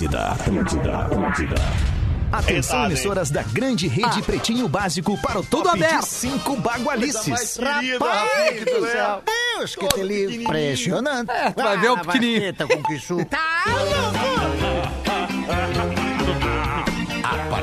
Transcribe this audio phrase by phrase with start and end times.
[0.00, 1.54] Atlântida, Atlântida, Atlântida.
[2.30, 6.04] Atenção, emissoras da grande rede Pretinho Básico para o de aberto.
[6.04, 7.56] cinco bagualices.
[7.56, 9.22] Rapaz do céu.
[9.56, 11.28] Deus, que ele impressionante.
[11.32, 12.40] É, tu vai ver o pequenininho.
[12.40, 13.26] Vaqueta com que suco.
[13.32, 13.64] A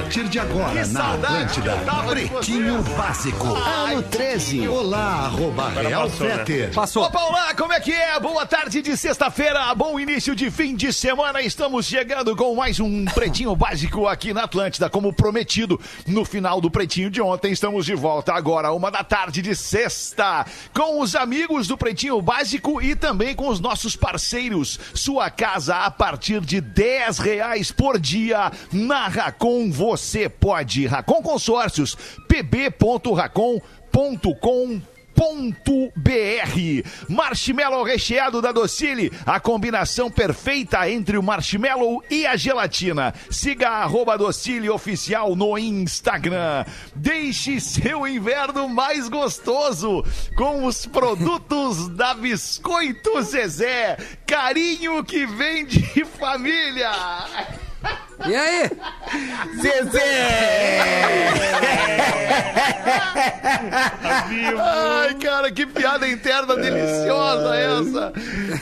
[0.05, 1.77] partir de agora, na Atlântida,
[2.07, 3.47] Pretinho Básico.
[3.47, 4.67] Ano 13.
[4.67, 6.71] Olá, arroba Real Feter.
[6.71, 7.05] Passou.
[7.05, 8.19] Opa, olá, como é que é?
[8.19, 11.41] Boa tarde de sexta-feira, bom início de fim de semana.
[11.41, 16.69] Estamos chegando com mais um Pretinho Básico aqui na Atlântida, como prometido no final do
[16.69, 17.51] Pretinho de ontem.
[17.51, 22.79] Estamos de volta agora, uma da tarde de sexta, com os amigos do Pretinho Básico
[22.79, 24.79] e também com os nossos parceiros.
[24.93, 29.71] Sua casa a partir de 10 reais por dia na Racon.
[29.71, 29.94] Você
[30.29, 30.85] pode.
[30.87, 33.65] Racon Consórcios, pb.racon.com
[35.95, 43.13] .br Marshmallow recheado da Docile, a combinação perfeita entre o marshmallow e a gelatina.
[43.31, 46.65] Siga a Docile Oficial no Instagram.
[46.93, 50.03] Deixe seu inverno mais gostoso
[50.35, 53.97] com os produtos da Biscoito Zezé.
[54.27, 56.91] Carinho que vem de família.
[58.27, 58.71] E aí?
[64.59, 68.13] Ai, cara, que piada interna deliciosa essa.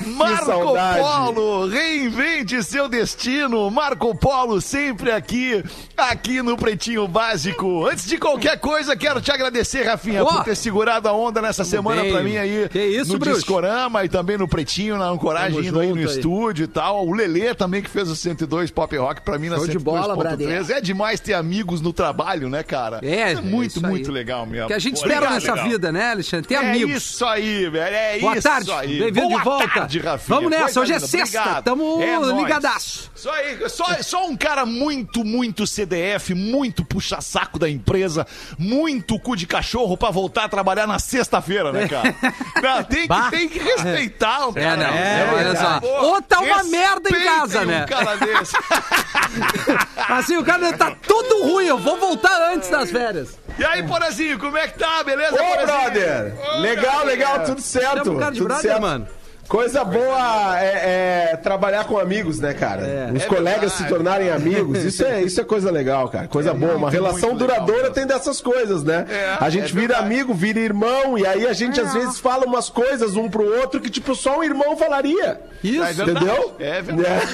[0.07, 0.73] Marco.
[0.99, 3.69] Polo, reinvente seu destino.
[3.71, 5.63] Marco Polo sempre aqui,
[5.97, 7.85] aqui no Pretinho Básico.
[7.87, 10.27] Antes de qualquer coisa, quero te agradecer, Rafinha, Ó.
[10.27, 12.11] por ter segurado a onda nessa semana bem.
[12.11, 13.37] pra mim aí Que isso, no bruxo.
[13.39, 16.03] Discorama e também no Pretinho, na Ancoragem, Tamo indo aí no aí.
[16.05, 17.07] estúdio e tal.
[17.07, 20.15] O Lelê também que fez o 102 Pop Rock pra mim na Show de bola,
[20.15, 20.69] 102.3.
[20.69, 22.99] É demais ter amigos no trabalho, né, cara?
[23.01, 23.91] É, é muito, isso aí.
[23.91, 24.11] muito
[24.43, 24.67] legal mesmo.
[24.67, 25.69] Que a gente Pô, espera nessa legal.
[25.69, 26.47] vida, né, Alexandre?
[26.47, 26.95] Ter É amigos.
[26.95, 27.95] isso aí, velho.
[27.95, 28.99] É Boa isso tarde, aí.
[28.99, 29.67] bem-vindo de volta.
[29.67, 30.35] tarde, Rafinha.
[30.35, 31.63] Vamos nessa, Coisa hoje é linda, sexta, obrigado.
[31.63, 33.11] tamo É ligadaço.
[33.15, 33.31] Só,
[33.69, 38.27] só, só um cara muito, muito CDF, muito puxa-saco da empresa,
[38.57, 42.13] muito cu de cachorro pra voltar a trabalhar na sexta-feira, né, cara?
[42.61, 44.63] Não, tem, que, tem que respeitar o cara.
[44.65, 44.93] É, não.
[44.93, 45.33] né?
[45.33, 45.79] olha só.
[46.05, 47.83] Ou tá uma merda em casa, né?
[47.83, 48.53] Um cara desse.
[50.09, 53.37] Assim, o cara tá tudo ruim, eu vou voltar antes das férias.
[53.57, 55.03] E aí, Porazinho, como é que tá?
[55.03, 56.33] Beleza, Ô, brother!
[56.55, 57.03] Ô, Legal, cara.
[57.03, 57.97] legal, tudo certo.
[57.97, 58.81] De tudo brother, certo.
[58.81, 59.07] mano.
[59.47, 63.11] Coisa boa é, é trabalhar com amigos, né, cara?
[63.13, 63.83] Os É colegas verdade.
[63.83, 66.27] se tornarem amigos, isso é, isso é coisa legal, cara.
[66.27, 66.75] Coisa boa.
[66.75, 67.93] Uma relação legal duradoura mesmo.
[67.95, 69.05] tem dessas coisas, né?
[69.09, 70.05] É, a gente é vira verdade.
[70.05, 73.79] amigo, vira irmão, e aí a gente às vezes fala umas coisas um pro outro
[73.79, 75.39] que, tipo, só um irmão falaria.
[75.63, 75.83] Isso.
[75.83, 75.91] É.
[75.91, 76.55] Entendeu?
[76.59, 77.33] É verdade.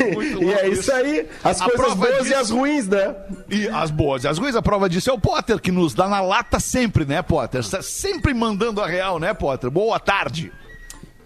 [0.40, 0.80] E é isso.
[0.80, 1.28] isso aí.
[1.44, 3.14] As A coisas boas disso- e as ruins, né?
[3.50, 6.08] E as boas e as ruins, a prova disso é o Potter, que nos dá
[6.08, 7.62] na lata sempre, né, Potter?
[7.82, 9.70] Sempre mandando a real, né, Potter?
[9.70, 10.52] Boa tarde.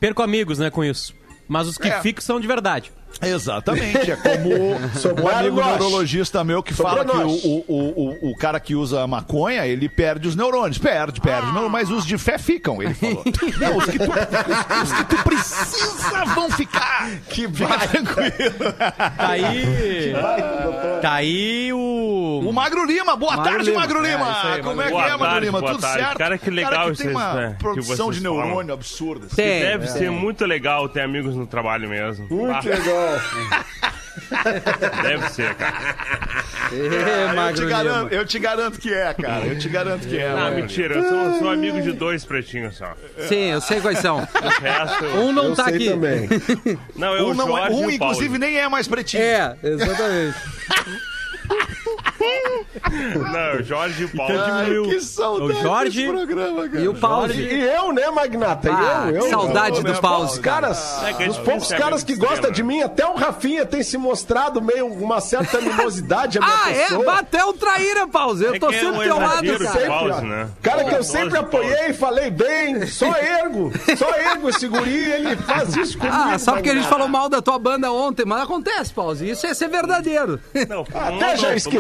[0.00, 1.14] Perco amigos, né, com isso.
[1.46, 2.00] Mas os que É.
[2.00, 2.90] ficam são de verdade.
[3.22, 5.66] Exatamente, é como o Sobraram amigo nós.
[5.78, 10.28] neurologista meu que fala que o, o, o, o cara que usa maconha, ele perde
[10.28, 10.78] os neurônios.
[10.78, 11.52] Perde, perde.
[11.52, 13.22] Não, mas os de fé ficam, ele falou.
[13.60, 17.10] Não, os que tu, os, os que tu precisa vão ficar.
[17.28, 17.88] Que Fica vai.
[17.88, 18.72] tranquilo.
[19.16, 20.12] Tá aí.
[21.02, 22.42] Tá aí o.
[22.46, 23.80] O Magro Lima, boa Magro tarde, Lima.
[23.80, 24.26] Magro Lima.
[24.44, 25.58] É, aí, Como é que Boa é, Magro tarde, Lima?
[25.62, 26.02] Tudo tarde.
[26.04, 26.18] certo?
[26.18, 29.26] Cara, que legal cara que isso tem uma né, produção de neurônio absurda.
[29.26, 29.36] assim.
[29.36, 29.60] Tem.
[29.60, 32.26] Deve ser muito legal ter amigos no trabalho mesmo.
[32.30, 32.99] Muito Ah, legal.
[35.02, 35.96] Deve ser, cara.
[36.72, 39.46] Ê, eu, te garanto, eu te garanto que é, cara.
[39.46, 40.28] Eu te garanto que é.
[40.28, 40.56] Ah, Magro.
[40.62, 42.94] mentira, eu sou, sou amigo de dois pretinhos só.
[43.28, 44.18] Sim, eu sei quais são.
[44.60, 45.04] Resto.
[45.18, 45.90] Um não Eu tá sei aqui.
[45.90, 46.28] também.
[46.96, 48.14] Não, é Um, o não é- Jorge um e o Paulo.
[48.14, 49.22] inclusive, nem é mais pretinho.
[49.22, 50.36] É, exatamente.
[52.90, 54.34] Não, o Jorge e o Paulo.
[54.40, 56.80] Ai, que saudade O Jorge- desse programa, cara.
[56.84, 57.40] E o pause.
[57.40, 58.70] E eu, né, Magnata?
[58.72, 59.22] Ah, eu, eu.
[59.24, 60.60] que saudade eu, do né, pause, Os cara.
[60.68, 63.96] caras, É é os poucos caras que gostam de mim, até o Rafinha tem se
[63.96, 66.74] mostrado meio uma certa animosidade à minha Ah, é?
[66.84, 67.04] pessoa.
[67.04, 68.44] Bateu um traíra, pause.
[68.44, 69.86] Eu É tô é sempre do teu lado, cara.
[69.86, 70.20] pause, ó.
[70.22, 70.48] né?
[70.62, 75.76] Cara que eu sempre apoiei, falei bem, só ergo, só ergo esse guri, ele faz
[75.76, 76.16] isso comigo.
[76.16, 79.28] Ah, só porque a gente falou mal da tua banda ontem, mas acontece, pause.
[79.28, 80.40] Isso é ser verdadeiro.
[80.68, 81.79] Não, Até já esqueci,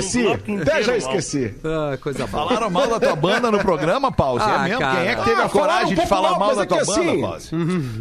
[0.62, 1.54] até já esqueci.
[1.64, 2.46] Ah, coisa boa.
[2.48, 4.44] Falaram mal da tua banda no programa, Pause?
[4.44, 4.80] Ah, é mesmo?
[4.80, 4.96] cara.
[5.00, 7.00] Quem é que teve Ah, a coragem um de falar mal da é tua banda,
[7.00, 7.50] assim, Pause?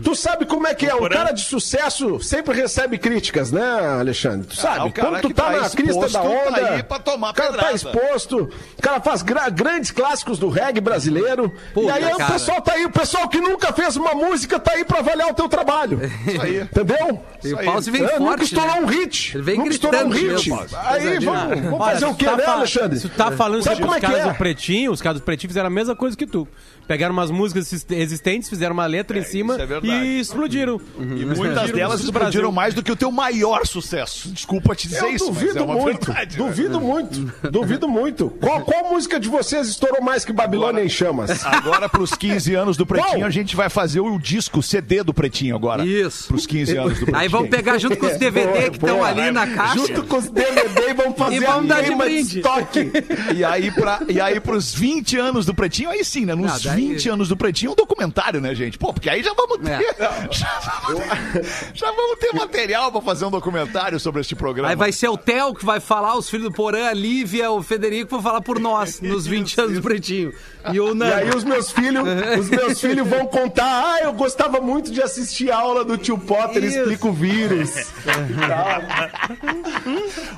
[0.03, 0.95] Tu sabe como é que é?
[0.95, 4.47] O cara de sucesso sempre recebe críticas, né, Alexandre?
[4.47, 4.79] Tu sabe?
[4.79, 6.69] Ah, o cara Quando tu tá, tá na crista da tá onda.
[6.73, 7.75] aí pra tomar o cara tá pedrada.
[7.75, 8.49] exposto.
[8.77, 11.53] O cara faz gra- grandes clássicos do reggae brasileiro.
[11.73, 12.29] Puta, e aí cara.
[12.29, 15.29] o pessoal tá aí, o pessoal que nunca fez uma música tá aí pra avaliar
[15.29, 15.99] o teu trabalho.
[16.27, 16.61] Isso aí.
[16.61, 17.19] Entendeu?
[17.43, 18.81] E o pause vem É, nunca forte, estourou né?
[18.81, 19.31] um hit.
[19.35, 20.49] Ele vem nunca estourou um gritando hit.
[20.51, 20.77] mesmo.
[20.83, 22.99] Aí vamos, vamos fazer o quê, tá né, Alexandre?
[22.99, 24.29] Tu tá falando Sabe sobre os é caras é?
[24.29, 26.47] do Pretinho, os caras do Pretinho fizeram a mesma coisa que tu.
[26.89, 30.81] Pegaram umas músicas exist- existentes, fizeram uma letra em cima é e explodiram.
[30.99, 34.27] E muitas delas explodiram mais do que o teu maior sucesso.
[34.31, 36.39] Desculpa te dizer Eu isso, mas duvido é uma muito, verdade.
[36.39, 36.43] né?
[36.47, 38.31] duvido muito, duvido muito.
[38.41, 41.45] Qual, qual música de vocês estourou mais que Babilônia em Chamas?
[41.45, 43.25] Agora, pros 15 anos do Pretinho, Qual?
[43.27, 45.85] a gente vai fazer o disco CD do Pretinho agora.
[45.85, 46.27] Isso.
[46.27, 47.17] Pros 15 anos do Pretinho.
[47.17, 49.75] Aí vamos pegar junto com os DVD que estão ali na caixa.
[49.77, 52.37] Junto com os DVD, vamos fazer E vamos a dar de brinde.
[52.39, 52.91] estoque.
[53.35, 56.33] E aí, pra, e aí, pros 20 anos do Pretinho, aí sim, né?
[56.33, 58.77] Nos daí- 20 anos do Pretinho, um documentário, né, gente?
[58.77, 59.71] Pô, porque aí já vamos ter.
[59.71, 59.79] É.
[60.31, 64.69] Já, vamos ter já vamos ter material pra fazer um documentário sobre este programa.
[64.69, 67.61] Aí vai ser o Theo que vai falar, os filhos do Porã, a Lívia, o
[67.61, 70.33] Federico vão falar por nós, nos 20 anos do Pretinho.
[70.71, 72.03] E o E aí os meus filhos,
[72.39, 73.65] os meus filhos vão contar,
[73.95, 76.79] ah, eu gostava muito de assistir a aula do tio Potter, Isso.
[76.79, 77.69] explica o vírus.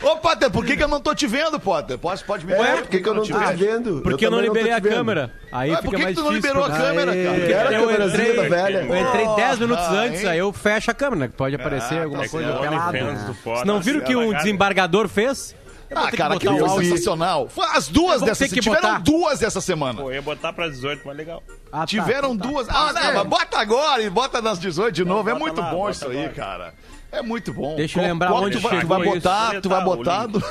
[0.04, 1.98] Ô, Potter, por que, que eu não tô te vendo, Potter?
[1.98, 4.02] Pode, pode me Ué, dizer por que, que eu não tô te vendo?
[4.02, 4.94] Porque eu, não liberei a vendo.
[4.94, 5.34] câmera.
[5.52, 7.38] Aí Ah, fica por que, que mais tu não liberou a câmera, cara?
[7.38, 8.78] Porque era a eu câmerazinha entrei, da velha.
[8.80, 10.28] eu entrei 10 minutos Ah, antes, hein?
[10.30, 13.34] aí eu fecho a câmera, que pode aparecer Ah, alguma tá coisa pelada.
[13.44, 15.56] Vocês não viram que o desembargador fez?
[15.94, 16.90] Ah, cara, que o foi áudio.
[16.90, 17.50] sensacional.
[17.76, 19.00] As duas ter que Tiveram botar.
[19.00, 20.02] duas dessa semana.
[20.02, 21.44] Pô, eu ia botar pra 18, mas legal.
[21.70, 22.50] Ah, tá, Tiveram tá, tá.
[22.50, 22.70] duas.
[22.70, 25.30] Ah, não, mas bota agora e bota nas 18 de novo.
[25.30, 26.30] é bota muito lá, bom isso aí, lá.
[26.30, 26.74] cara.
[27.12, 27.76] É muito bom.
[27.76, 29.10] Deixa eu lembrar qual onde tu vai, tu vai isso.
[29.16, 30.26] botar, tu vai Tá, o botar.
[30.28, 30.44] do-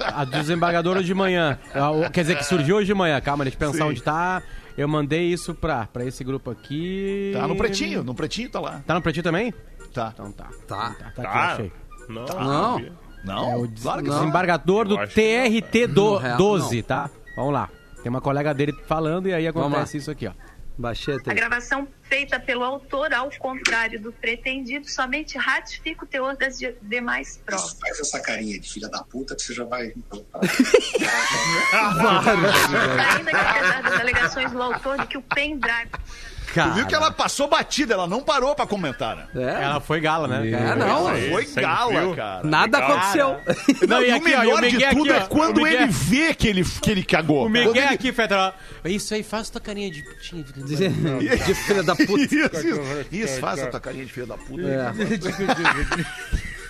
[0.00, 1.58] A do desembargador hoje de manhã.
[1.74, 3.20] Ah, o- Quer dizer, que surgiu hoje de manhã.
[3.20, 3.90] Calma, deixa eu pensar Sim.
[3.90, 4.42] onde tá.
[4.76, 7.30] Eu mandei isso pra, pra esse grupo aqui.
[7.34, 8.82] Tá no pretinho, no pretinho tá lá.
[8.86, 9.52] Tá no pretinho também?
[9.92, 10.10] Tá.
[10.12, 10.48] Então tá.
[10.66, 10.90] Tá.
[10.90, 11.52] Tá, tá aqui, Tá.
[11.52, 11.72] achei.
[12.08, 12.72] Não, Não.
[12.74, 12.92] sabia.
[13.24, 14.18] Não, É o des- claro que não.
[14.18, 17.08] desembargador do não, TRT do, No real, 12, tá?
[17.36, 17.70] Vamos lá.
[18.02, 20.32] Tem uma colega dele falando e aí acontece isso aqui, ó.
[20.76, 26.58] Baixei a gravação feita pelo autor, ao contrário do pretendido, somente ratifica o teor das
[26.58, 27.76] de- demais provas.
[27.80, 29.94] Faz essa carinha de filha da puta que você já vai.
[33.16, 35.90] Ainda que apesar das alegações do autor de que o pendrive
[36.62, 39.26] Tu viu que ela passou batida, ela não parou pra comentar, né?
[39.34, 40.48] É, Ela foi gala, né?
[40.50, 41.08] é não.
[41.08, 42.14] Aí, Foi sem gala, fio.
[42.14, 42.46] cara.
[42.46, 43.36] Nada aconteceu.
[43.88, 45.62] Não, e e o aqui, ó, e o melhor de tudo aqui, é ó, quando
[45.62, 47.46] Miguel- ele vê que ele, que ele cagou.
[47.46, 48.54] O Miguel ele- aqui, Fetra.
[48.84, 50.44] Isso aí, faz tua carinha de putinha.
[50.44, 52.22] De filha da puta.
[52.22, 52.80] Isso, isso.
[53.12, 54.62] Isso, faz a tua carinha de filho da puta.
[54.62, 54.92] É.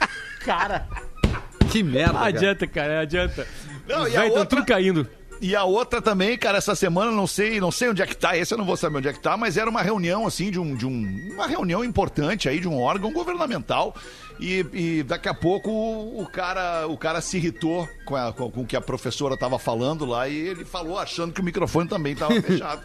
[1.70, 2.12] Que merda.
[2.12, 2.28] Não cara.
[2.28, 3.46] adianta, cara, não adianta.
[3.88, 5.08] Não, Os e a tão outra- tudo caindo.
[5.40, 8.36] E a outra também, cara, essa semana, não sei, não sei onde é que tá,
[8.36, 10.58] esse eu não vou saber onde é que tá, mas era uma reunião, assim, de
[10.58, 13.94] um, de um uma reunião importante aí, de um órgão governamental,
[14.40, 18.60] e, e daqui a pouco o, cara, o cara se irritou com, a- com, com
[18.62, 22.14] o que a professora tava falando lá, e ele falou achando que o microfone também
[22.14, 22.82] tava fechado.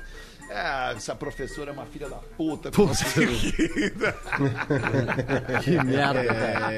[0.49, 2.71] É, essa professora é uma filha da puta.
[2.71, 3.91] quê.
[5.63, 6.73] Que merda, cara.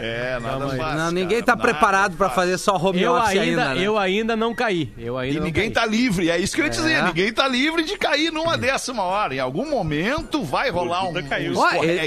[0.00, 0.98] É, nada fácil.
[0.98, 2.42] Não, ninguém cara, tá preparado pra fácil.
[2.42, 3.82] fazer só home Eu office ainda, ainda, né?
[3.86, 4.92] eu ainda não caí.
[4.98, 5.84] Eu ainda E não ninguém caí.
[5.84, 6.92] tá livre, é isso que eu ia dizer.
[6.92, 7.02] É.
[7.02, 9.34] Ninguém tá livre de cair numa décima hora.
[9.34, 12.06] Em algum momento vai rolar um, um Ó, é,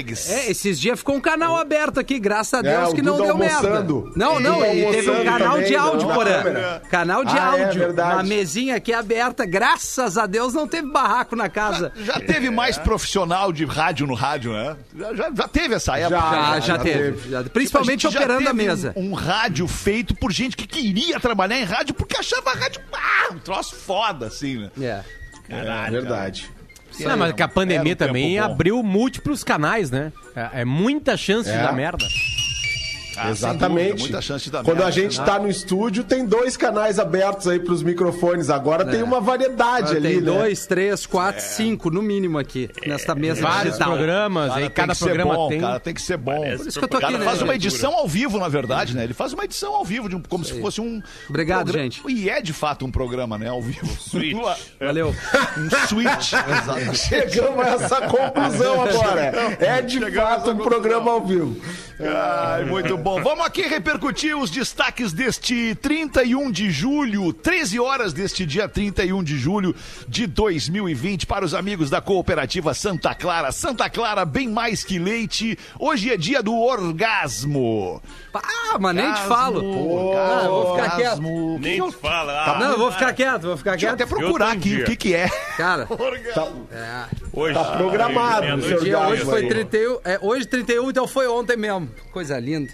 [0.50, 3.32] esses dias ficou um canal aberto aqui, graças a É, Deus o que não deu
[3.32, 3.68] almoçando.
[4.02, 4.12] merda.
[4.16, 6.80] Não, não, Duda e teve um canal também, de áudio, na Porã.
[6.90, 7.80] Canal de Ah, é áudio.
[7.80, 8.14] verdade.
[8.14, 11.92] uma mesinha aqui aberta, graças a Deus não teve barraco na casa.
[12.04, 14.76] Já teve mais profissional de rádio no rádio, né?
[14.96, 16.18] Já, já, já teve essa época.
[16.20, 17.12] Já, já já teve.
[17.12, 17.30] teve.
[17.30, 18.92] já- principalmente Tipo, a já operando a mesa.
[18.96, 22.80] Um, um rádio feito por gente que queria trabalhar em rádio porque achava a rádio
[22.92, 24.70] ah, um troço foda, assim, né?
[24.80, 25.20] É.
[25.48, 26.50] É verdade.
[27.00, 30.12] Não, mas que a pandemia um também abriu múltiplos canais, né?
[30.36, 31.62] É, é muita chance de É.
[31.62, 32.04] dar merda.
[33.22, 33.88] Ah, Exatamente.
[33.90, 35.24] dúvida, muita chance de dar Quando merda, a gente né?
[35.24, 38.48] tá no estúdio, tem dois canais abertos aí pros microfones.
[38.50, 40.10] Agora tem uma variedade ali, É.
[40.12, 40.26] Tem né?
[40.38, 43.92] dois, três, quatro, cinco, no mínimo aqui, nesta mesa Vários digital.
[43.94, 45.60] programas, Cara, aí cada programa bom, tem.
[45.60, 46.40] cara, tem que ser bom.
[46.40, 48.96] Parece Por isso que eu tô aqui, né, faz uma edição ao vivo, na verdade,
[48.96, 49.04] né?
[49.04, 51.02] Ele faz uma edição ao vivo, de um- como se fosse um.
[51.28, 52.02] Obrigado, programa- gente.
[52.08, 53.48] E é de fato um programa, né?
[53.48, 53.86] Ao vivo.
[54.00, 54.36] Switch.
[54.78, 55.14] Valeu.
[55.58, 56.32] um switch.
[56.94, 59.56] Chegamos a essa conclusão agora.
[59.60, 61.56] É de Chegamos fato um programa ao vivo.
[62.02, 63.22] Ai, muito bom.
[63.22, 69.36] Vamos aqui repercutir os destaques deste 31 de julho, 13 horas deste dia 31 de
[69.38, 69.74] julho
[70.08, 73.52] de 2020, para os amigos da Cooperativa Santa Clara.
[73.52, 75.58] Santa Clara, bem mais que leite.
[75.78, 78.00] Hoje é dia do orgasmo.
[78.32, 79.60] Ah, mas nem te falo.
[80.16, 81.00] Ah, eu vou ficar quieto.
[81.00, 81.58] Orgasmo.
[81.60, 82.44] Nem te fala.
[82.46, 84.18] Ah, Não, eu vou ficar quieto, vou ficar Deixa eu até quieto.
[84.18, 85.28] procurar aqui o que que é.
[85.56, 85.86] Cara,
[87.32, 87.54] Hoje.
[87.54, 89.48] Tá programado, meia-noite, seu dia hoje foi aí.
[89.48, 91.88] 31, é, hoje 31, então foi ontem mesmo.
[92.12, 92.72] Coisa linda.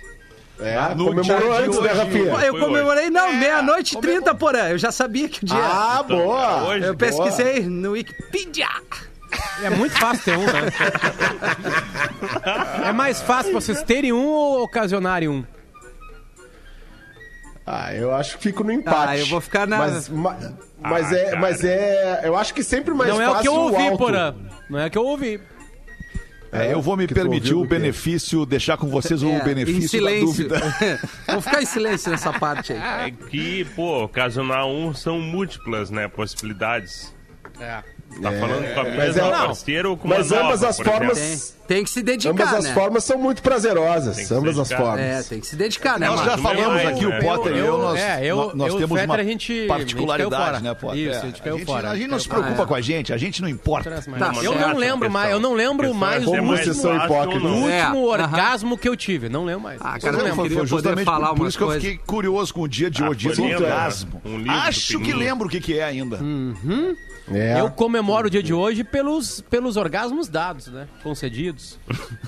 [0.58, 2.32] É, No comemorou antes, né, hoje- Rafinha?
[2.46, 4.68] Eu Foi comemorei, não, É, meia-noite e 30, porã.
[4.70, 5.56] Eu já sabia que o dia.
[5.58, 6.68] Ah, boa!
[6.68, 8.68] Hoje, eu pesquisei no Wikipedia.
[9.62, 10.62] É muito fácil ter um, né?
[12.88, 15.44] É mais fácil vocês terem um ou ocasionarem um?
[17.66, 19.08] Ah, eu acho que fico no empate.
[19.10, 20.36] Ah, eu vou ficar na- Mas, ma-
[20.80, 21.40] mas Ah, é, cara.
[21.40, 22.20] mas é.
[22.24, 23.54] Eu acho que sempre mais Não é fácil o que eu
[23.84, 23.98] ouvi.
[23.98, 24.34] Porã.
[24.70, 25.40] Não é o que eu ouvi.
[26.52, 30.02] É, eu vou me permitir ouviu o benefício, deixar com vocês o É, em benefício
[30.02, 30.60] da dúvida.
[31.28, 33.08] Vou ficar em silêncio nessa parte aí.
[33.08, 36.06] É que, pô, ocasional um são múltiplas, né?
[36.08, 37.12] Possibilidades.
[37.60, 37.82] É.
[38.22, 40.76] Tá falando com a mas mesma é- parceira ou com uma Mas nova, ambas as
[40.76, 41.10] por exemplo?
[41.66, 42.74] Tem, que se dedicar, Ambas as né?
[42.74, 44.30] formas são muito prazerosas.
[44.30, 45.00] Ambas as formas.
[45.00, 46.30] É, tem que se dedicar, né, Nós mano?
[46.30, 48.98] já falamos aqui, o Potter e Eu- eu, nós, é, eu- nós- eu o temos
[49.00, 50.98] Fetter, uma a gente- particularidade, caiu né, Potter?
[50.98, 51.90] Isso, É, a gente caiu a gente, fora.
[51.90, 52.68] a gente não se Caiu preocupa fora.
[52.68, 53.90] com a gente, a gente não importa.
[53.90, 56.44] Tá eu certo, não lembro mais, eu não lembro mais o não?
[56.50, 56.54] O
[57.68, 59.28] É, último orgasmo que eu tive.
[59.28, 59.80] Não lembro mais.
[59.80, 62.62] Ah, Cara, eu queria foi poder justamente falar por, isso que eu fiquei curioso com
[62.62, 63.28] o dia de Ah, hoje.
[63.28, 64.20] Orgasmo.
[64.48, 66.18] Acho que lembro o que, que é ainda.
[67.32, 67.60] É.
[67.60, 70.86] Eu comemoro o dia de hoje pelos, pelos orgasmos dados, né?
[71.02, 71.55] Concedidos.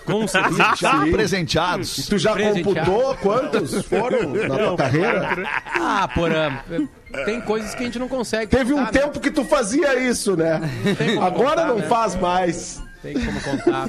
[0.04, 0.58] Concedidos.
[0.80, 1.10] Já Sim.
[1.12, 2.06] presenteados.
[2.06, 2.90] Tu já Presenteado.
[2.90, 5.36] computou quantos foram na tua carreira?
[5.74, 6.64] Ah, porra.
[7.24, 8.46] Tem coisas que a gente não consegue.
[8.50, 9.00] Teve um contar, né?
[9.00, 10.60] tempo que tu fazia isso, né?
[10.96, 11.86] Tem como Agora contar, não né?
[11.86, 12.82] faz mais.
[13.02, 13.88] Tem como contar.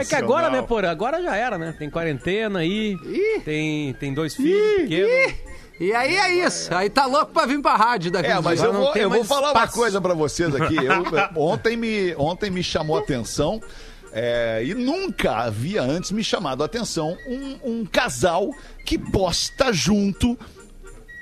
[0.00, 0.90] É que agora, né, porra?
[0.90, 1.74] Agora já era, né?
[1.78, 2.96] Tem quarentena aí.
[3.44, 5.34] Tem, tem dois filhos pequenos.
[5.80, 6.72] E aí é isso.
[6.74, 9.08] Aí tá louco pra vir pra rádio daqui É, mas eu não vou, tem eu
[9.08, 9.72] vou falar uma espaço.
[9.78, 10.76] coisa pra vocês aqui.
[10.76, 11.04] Eu-
[11.42, 13.62] ontem, me, ontem me chamou a atenção,
[14.12, 18.50] é, e nunca havia antes me chamado a atenção, um, um casal
[18.84, 20.38] que posta junto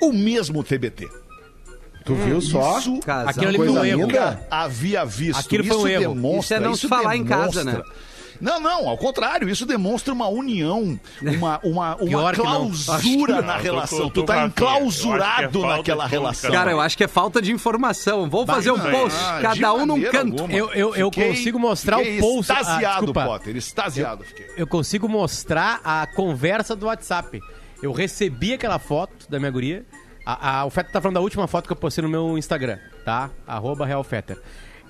[0.01, 1.09] o mesmo TBT.
[2.05, 2.79] Tu viu só?
[2.79, 3.29] Isso Casal.
[3.29, 4.01] Aquilo ali foi um erro.
[4.01, 5.41] nunca havia visto.
[5.41, 6.15] Aquilo foi isso um erro.
[6.15, 6.41] demonstra.
[6.41, 7.83] Isso é não se falar em casa, né?
[8.41, 12.33] Não, não, ao contrário, isso demonstra uma união, uma, uma, uma não.
[12.33, 13.99] clausura na Eu tô- relação.
[13.99, 14.41] tô- Tu tá.
[14.43, 16.51] Eu enclausurado é falta naquela relação.
[16.53, 18.29] Cara, eu acho que é falta de informação.
[18.31, 20.41] Vamos fazer um post, Ah, cada um num canto.
[20.43, 20.53] alguma.
[20.53, 23.25] Eu- eu- eu Fiquei- consigo mostrar o post- ah, Extasiado, desculpa.
[23.25, 24.47] Potter, extasiado fiquei.
[24.57, 27.41] Eu consigo mostrar a conversa do WhatsApp.
[27.83, 29.85] Eu recebi aquela foto da minha guria.
[30.27, 32.79] A, a- o Fetter tá falando da última foto que eu postei no meu Instagram,
[33.05, 33.31] tá?
[33.47, 34.39] Arroba RealFetter.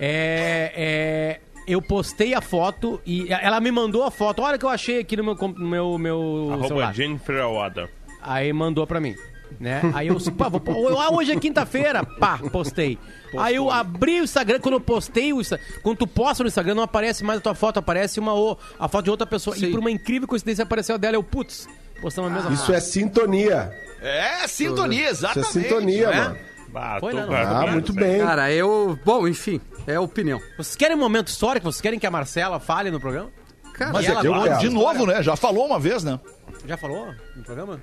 [0.00, 4.42] É, é, eu postei a foto e ela me mandou a foto.
[4.42, 6.94] Olha o que eu achei aqui no meu, no meu, meu Arroba celular.
[6.94, 7.90] Jennifer Awada.
[8.22, 9.14] Aí mandou pra mim.
[9.60, 9.80] Né?
[9.94, 10.62] Aí eu pá, vou,
[11.00, 12.98] ah, hoje é quinta-feira, pá, postei.
[13.36, 16.74] Aí eu abri o Instagram, quando eu postei o Instagram, quando tu posta no Instagram,
[16.74, 18.32] não aparece mais a tua foto, aparece uma
[18.78, 19.56] a foto de outra pessoa.
[19.56, 19.70] E Sim.
[19.70, 21.66] por uma incrível coincidência apareceu a dela, eu, putz,
[22.00, 22.74] postamos a mesma Isso foto.
[22.74, 23.72] é sintonia.
[24.00, 25.52] É, sintonia, Isso é exatamente.
[25.52, 26.16] sintonia, né?
[26.16, 26.38] mano.
[26.72, 27.32] Bah, Foi, né, não?
[27.32, 28.18] a- Ah, a- muito bem.
[28.20, 28.98] Cara, eu.
[29.04, 30.38] Bom, enfim, é opinião.
[30.56, 31.64] Vocês querem um momento histórico?
[31.70, 33.30] Vocês querem que a Marcela fale no programa?
[33.74, 35.22] Cara, Mas é ela que eu, de novo, né?
[35.22, 36.18] Já falou uma vez, né?
[36.66, 37.06] Já falou
[37.36, 37.80] no programa?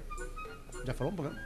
[0.85, 1.41] Já falou no programa?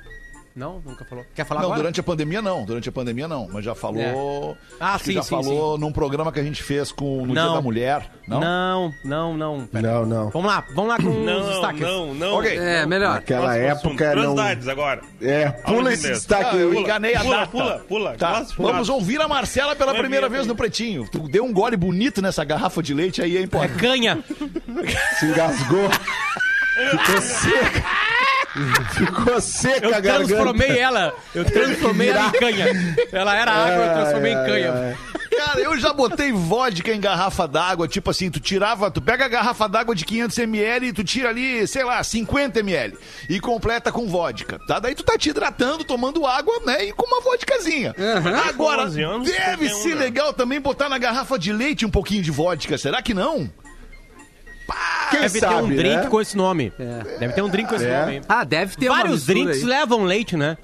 [0.56, 1.24] Não, nunca falou.
[1.34, 1.82] Quer falar Não, agora?
[1.82, 2.66] durante a pandemia não.
[2.66, 3.48] Durante a pandemia não.
[3.52, 4.58] Mas já falou.
[4.80, 7.34] Ah, acho que sim, já sim, falou num programa que a gente fez com, no
[7.34, 7.54] Dia Não.
[7.54, 8.12] da Mulher.
[8.28, 8.40] Não?
[8.42, 9.66] Não, não, não.
[9.68, 9.88] Pera.
[9.94, 10.30] Não, não.
[10.32, 11.82] Vamos lá, vamos lá com os Não, destaques.
[11.82, 12.34] não, não.
[12.40, 12.58] Ok.
[12.58, 13.14] É, melhor.
[13.16, 14.24] Naquela época não.
[14.36, 15.02] Curiosidades agora.
[15.22, 16.78] É, pula esse destaque Ah, eu aí.
[16.80, 17.48] enganei a Pula, data.
[17.52, 18.18] pula, pula.
[18.18, 21.08] Tá, vamos ouvir a Marcela pela Vai primeira vez no Pretinho.
[21.10, 23.64] Tu deu um gole bonito nessa garrafa de leite aí, hein, pô?
[23.64, 24.24] É canha.
[25.20, 25.90] Se engasgou.
[26.92, 27.84] Ficou seca.
[28.94, 30.28] Ficou seca Eu a garganta.
[30.28, 31.14] transformei ela.
[31.36, 32.66] Eu transformei ela em canha.
[33.12, 34.98] Ela era água, eu transformei em canha.
[35.38, 39.28] Cara, eu já botei vodka em garrafa d'água, tipo assim, tu tirava, tu pega a
[39.30, 42.98] garrafa d'água de 500ml e tu tira ali, sei lá, 50ml
[43.30, 44.80] e completa com vodka, tá?
[44.80, 47.96] Daí tu tá te hidratando, tomando água, né, e com uma vodkazinha.
[48.50, 52.32] Agora, 11 anos, deve ser legal também botar na garrafa de leite um pouquinho de
[52.32, 53.50] vodka, será que não?
[55.10, 56.06] Quem Deve sabe, ter um drink né?
[56.08, 56.74] com esse nome.
[56.80, 58.00] Uma Deve ter um drink com esse É.
[58.02, 58.14] nome.
[58.16, 58.22] hein?
[58.28, 59.64] Ah, deve ter Vários drinks aí.
[59.64, 60.58] levam leite, né?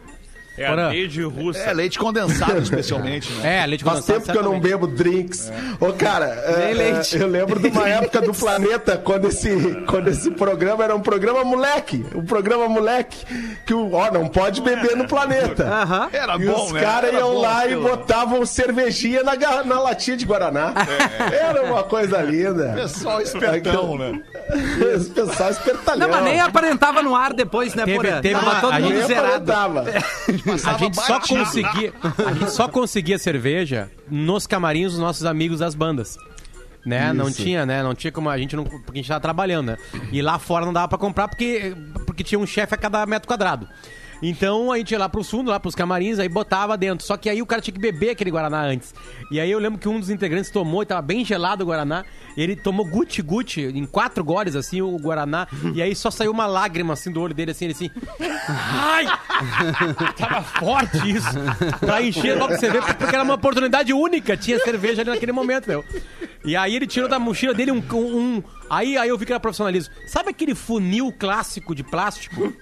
[0.57, 1.59] É a desde russa.
[1.59, 3.61] É, leite condensado especialmente, né?
[3.63, 4.19] É, leite Faz condensado.
[4.25, 5.51] tempo que eu não bebo drinks.
[5.79, 7.17] Ô, cara, é, leite.
[7.17, 11.01] é, eu lembro de uma época do planeta, quando esse, quando esse programa era um
[11.01, 12.05] programa moleque.
[12.15, 13.17] Um programa moleque.
[13.65, 15.63] Que, o- ó, não pode beber no planeta.
[15.65, 16.09] Aham.
[16.13, 16.81] Era E bom, os né?
[16.81, 20.73] caras iam bom lá e botavam cervejinha na, garra- na latinha de Guaraná.
[21.31, 22.73] Era uma coisa linda.
[22.75, 24.21] Pessoal espertão, né?
[24.95, 26.07] Esse pessoal espertalhão.
[26.07, 28.21] Não, mas nem aparentava no ar depois, né, Teve- Porã?
[28.21, 29.51] teve Tava uma- todo a mundo zerado.
[29.51, 29.85] aparentava.
[30.65, 31.93] A gente só conseguia,
[32.25, 36.17] a gente só conseguia cerveja nos camarins dos nossos amigos das bandas.
[36.85, 37.11] Né?
[37.11, 37.81] Não tinha, né?
[37.81, 39.77] Não tinha como a gente não, porque a gente tava trabalhando, né?
[40.11, 41.75] E lá fora não dava pra comprar porque
[42.05, 43.67] porque tinha um chefe a cada metro quadrado.
[44.21, 47.05] Então a gente ia lá pro fundo, lá pros camarins, aí botava dentro.
[47.05, 48.93] Só que aí o cara tinha que beber aquele Guaraná antes.
[49.31, 52.03] E aí eu lembro que um dos integrantes tomou e tava bem gelado o Guaraná.
[52.37, 55.47] E ele tomou guti-guti, em quatro goles, assim, o Guaraná.
[55.73, 57.89] E aí só saiu uma lágrima, assim, do olho dele, assim, ele assim...
[58.49, 59.05] Ai!
[60.17, 61.27] Tava forte isso.
[61.79, 64.35] Pra encher logo você vê, porque era uma oportunidade única.
[64.35, 65.83] Tinha cerveja ali naquele momento, meu.
[66.43, 67.81] E aí ele tirou da mochila dele um...
[67.93, 69.93] um- um- aí, aí eu vi que era profissionalismo.
[70.07, 72.53] Sabe aquele funil clássico de plástico?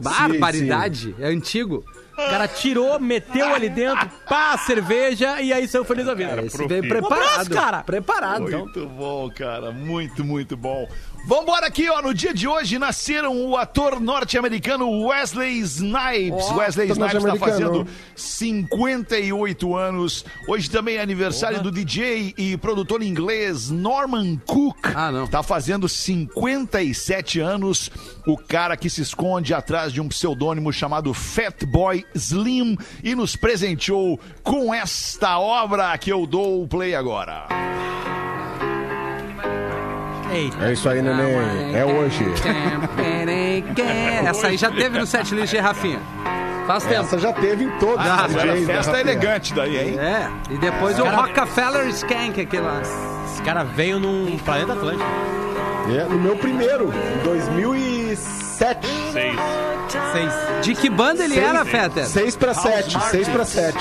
[0.00, 0.83] Barbaridade.
[1.18, 1.84] É antigo.
[2.12, 6.40] O cara tirou, meteu ali dentro, pá, cerveja e aí saiu feliz da vida.
[6.42, 6.68] Esse profi.
[6.68, 7.22] veio Um preparado.
[7.22, 7.82] abraço, cara.
[7.82, 8.42] Preparado.
[8.42, 9.72] Muito bom, cara.
[9.72, 10.88] Muito, muito bom.
[11.26, 12.02] Vambora aqui, ó.
[12.02, 16.50] No dia de hoje nasceram o ator norte-americano Wesley Snipes.
[16.50, 20.24] Wesley ator Snipes está fazendo 58 anos.
[20.46, 24.76] Hoje também é aniversário do DJ e produtor inglês Norman Cook.
[24.94, 25.26] Ah, não.
[25.26, 27.90] Tá fazendo 57 anos.
[28.26, 34.20] O cara que se esconde atrás de um pseudônimo chamado Fatboy Slim e nos presenteou
[34.42, 37.46] com esta obra que eu dou o play agora.
[37.48, 38.13] Eita.
[40.60, 41.74] É isso aí, neném.
[41.76, 42.24] É hoje.
[44.26, 46.00] Essa aí já teve no set list, Rafinha?
[46.66, 47.02] Faz tempo.
[47.02, 49.12] Essa já teve em todos Ah, os DJs, né, festa Rafinha?
[49.12, 49.98] elegante daí, hein?
[49.98, 52.80] É, e depois o Rockefeller Skank, aquele lá.
[53.26, 55.04] Esse cara veio num planeta Atlântico.
[55.94, 58.86] É, no meu primeiro, em 2007.
[59.12, 59.36] Seis.
[60.12, 60.32] Seis.
[60.62, 61.46] De que banda ele Seis.
[61.46, 62.06] era, Fetter?
[62.06, 63.76] 6 pra 7, 6 pra 7.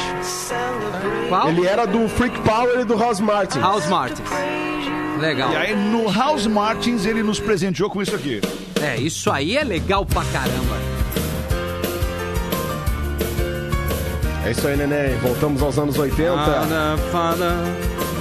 [1.30, 1.48] Qual?
[1.50, 3.60] Ele era do Freak Power e do House Martin.
[3.62, 4.30] House Martins.
[5.20, 5.52] Legal.
[5.52, 8.42] E aí no House Martins ele nos presenteou com isso aqui.
[8.82, 10.76] É, isso aí é legal pra caramba.
[14.46, 15.16] É isso aí, neném.
[15.20, 16.36] Voltamos aos anos 80.
[16.36, 17.64] Fana, fana.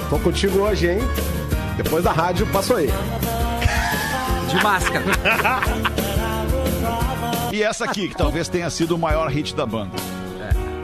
[0.09, 0.99] Tô contigo hoje, hein?
[1.75, 2.89] Depois da rádio, passo aí.
[4.49, 5.03] De máscara.
[7.51, 9.91] E essa aqui, que talvez tenha sido o maior hit da banda.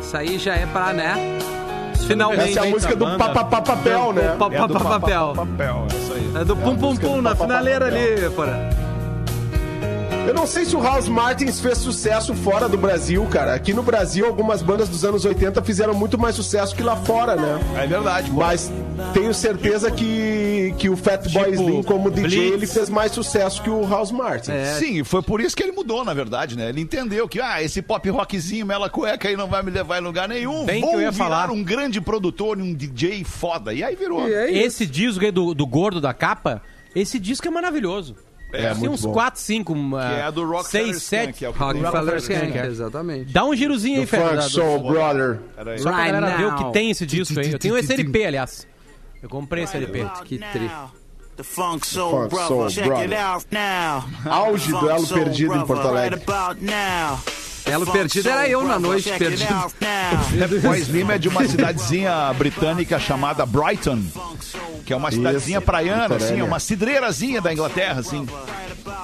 [0.02, 1.16] Isso aí já é pra, né?
[2.14, 2.50] Finalmente.
[2.58, 3.18] Essa é a música do banda.
[3.30, 4.36] Papapá Papel, né?
[4.40, 5.34] Pa- É pa- do pa- Papapá papel.
[5.36, 6.32] Papel, essa aí.
[6.42, 8.70] É do pum pum pum na finaleira ali, porra.
[10.30, 13.56] Eu não sei se o House Martins fez sucesso fora do Brasil, cara.
[13.56, 17.36] Aqui no Brasil, algumas bandas dos anos 80 fizeram muito mais sucesso que lá fora,
[17.36, 17.60] né?
[17.76, 18.38] É verdade, pô.
[18.38, 18.72] Mas
[19.12, 22.54] tenho certeza que, que o Fatboy Tipo, Slim, como DJ, Blitz.
[22.54, 24.50] ele fez mais sucesso que o House Martins.
[24.50, 24.76] É.
[24.76, 26.70] Sim, foi por isso que ele mudou, na verdade, né?
[26.70, 30.04] Ele entendeu que, ah, esse pop rockzinho, mela cueca aí não vai me levar em
[30.06, 30.64] lugar nenhum.
[30.64, 31.50] Bem que Vou eu ia virar falar.
[31.50, 33.74] um grande produtor e um DJ foda.
[33.74, 34.30] E aí virou.
[34.30, 36.62] Esse disco aí do, do gordo da capa,
[36.96, 38.16] esse disco é maravilhoso.
[38.52, 39.14] É, Tem muito uns bom.
[39.14, 41.46] 4, 5, Que é a do Rockefeller 6, Skank, 7.
[41.46, 42.66] é o que Rockefeller Rockefeller Skank, é.
[42.66, 43.32] exatamente.
[43.32, 44.42] Dá um girozinho aí, Do Fernando.
[44.42, 45.40] Funk Soul Brother.
[45.78, 47.52] Só pra Right galera ver o que tem esse disco aí.
[47.52, 48.68] Eu tenho esse LP, aliás.
[49.22, 50.06] Eu comprei esse LP.
[50.26, 50.70] Que tri.
[51.38, 52.70] The Funk Soul Brother.
[52.70, 54.04] Check it out now.
[54.26, 56.20] Auge do Funk Elo Soul Perdido em Porto Alegre.
[57.70, 57.76] Right about now.
[57.76, 59.70] Elo Funk Perdido era eu na noite now.
[59.70, 64.02] Fatboy Slim é de uma cidadezinha britânica chamada Brighton,
[64.86, 68.26] que é uma cidadezinha Isso, praiana, assim, é uma cidreirazinha da Inglaterra, assim.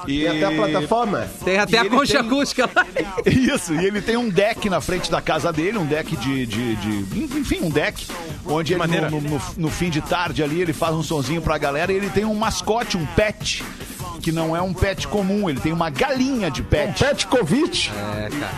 [0.06, 1.28] E Tem até a plataforma.
[1.44, 2.86] Tem até E a concha tem- acústica lá.
[3.26, 6.46] Isso, e ele tem um deck na frente da casa dele, um deck de.
[6.46, 8.06] de, de- enfim, um deck.
[8.46, 11.92] Onde ele, no, no- no fim de tarde ali, ele faz um sonzinho pra galera
[11.92, 13.64] e ele tem um mascote, um pet.
[14.26, 16.98] Que não é um pet comum, ele tem uma galinha de pet.
[16.98, 17.92] Petkovic.
[18.18, 18.52] É, cara.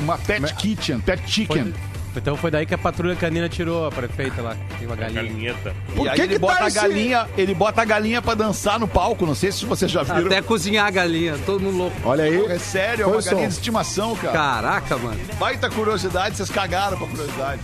[0.00, 1.72] Uma pet kitchen, pet chicken.
[2.16, 4.56] Então foi daí que a patrulha canina tirou a prefeita lá.
[4.70, 5.22] que Tem uma galinha.
[5.22, 5.72] Galinheta.
[5.94, 8.20] Por e aí que ele que bota tá a esse- galinha, ele bota a galinha
[8.20, 10.26] pra dançar no palco, não sei se vocês já viram.
[10.26, 11.96] Até cozinhar a galinha, todo mundo louco.
[12.04, 12.46] Olha aí.
[12.46, 13.30] É sério, é Foi uma o som.
[13.30, 14.32] galinha de estimação, cara.
[14.32, 15.20] Caraca, mano.
[15.38, 17.60] Baita curiosidade, vocês cagaram pra curiosidade.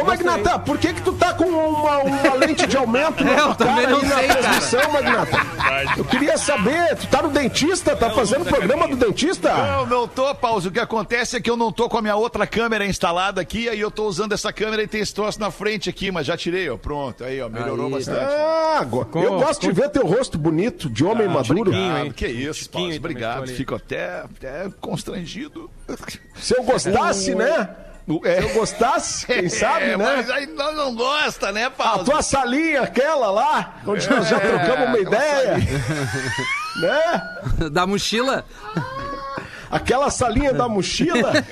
[0.00, 3.40] Ô, Magnata, por que que tu tá com uma, uma lente de aumento na É,
[3.40, 4.42] eu tua cara não aí na sei, cara.
[4.42, 5.36] transmissão, Magnata?
[5.96, 7.96] Eu queria saber, tu tá no dentista?
[7.96, 9.52] Tá fazendo programa do dentista?
[9.54, 10.66] Não, não tô, Paulo.
[10.66, 13.68] O que acontece é que eu não tô com a minha outra câmera instalada aqui,
[13.68, 16.36] aí eu tô usando essa câmera e tem esse troço na frente aqui, mas já
[16.36, 16.76] tirei, ó.
[16.76, 17.92] Pronto, aí, ó, melhorou Aí.
[17.92, 18.20] bastante.
[18.20, 21.70] Ah, go- eu gosto de ver teu rosto bonito, de homem maduro.
[21.70, 22.12] Obrigado, hein?
[22.12, 22.94] que isso, Paulo.
[22.94, 23.40] Obrigado.
[23.46, 23.56] ficou.
[23.56, 25.70] Fico até, até constrangido.
[26.36, 27.68] Se eu gostasse, né?
[28.24, 30.04] É, Se eu gostasse, quem sabe, é, né?
[30.16, 32.04] Mas aí nós não gosta, né, A Paulo?
[32.04, 35.56] tua salinha, aquela lá, onde nós já trocamos uma ideia.
[36.80, 37.22] né?
[37.72, 38.44] Da mochila?
[39.70, 41.32] Aquela salinha da mochila.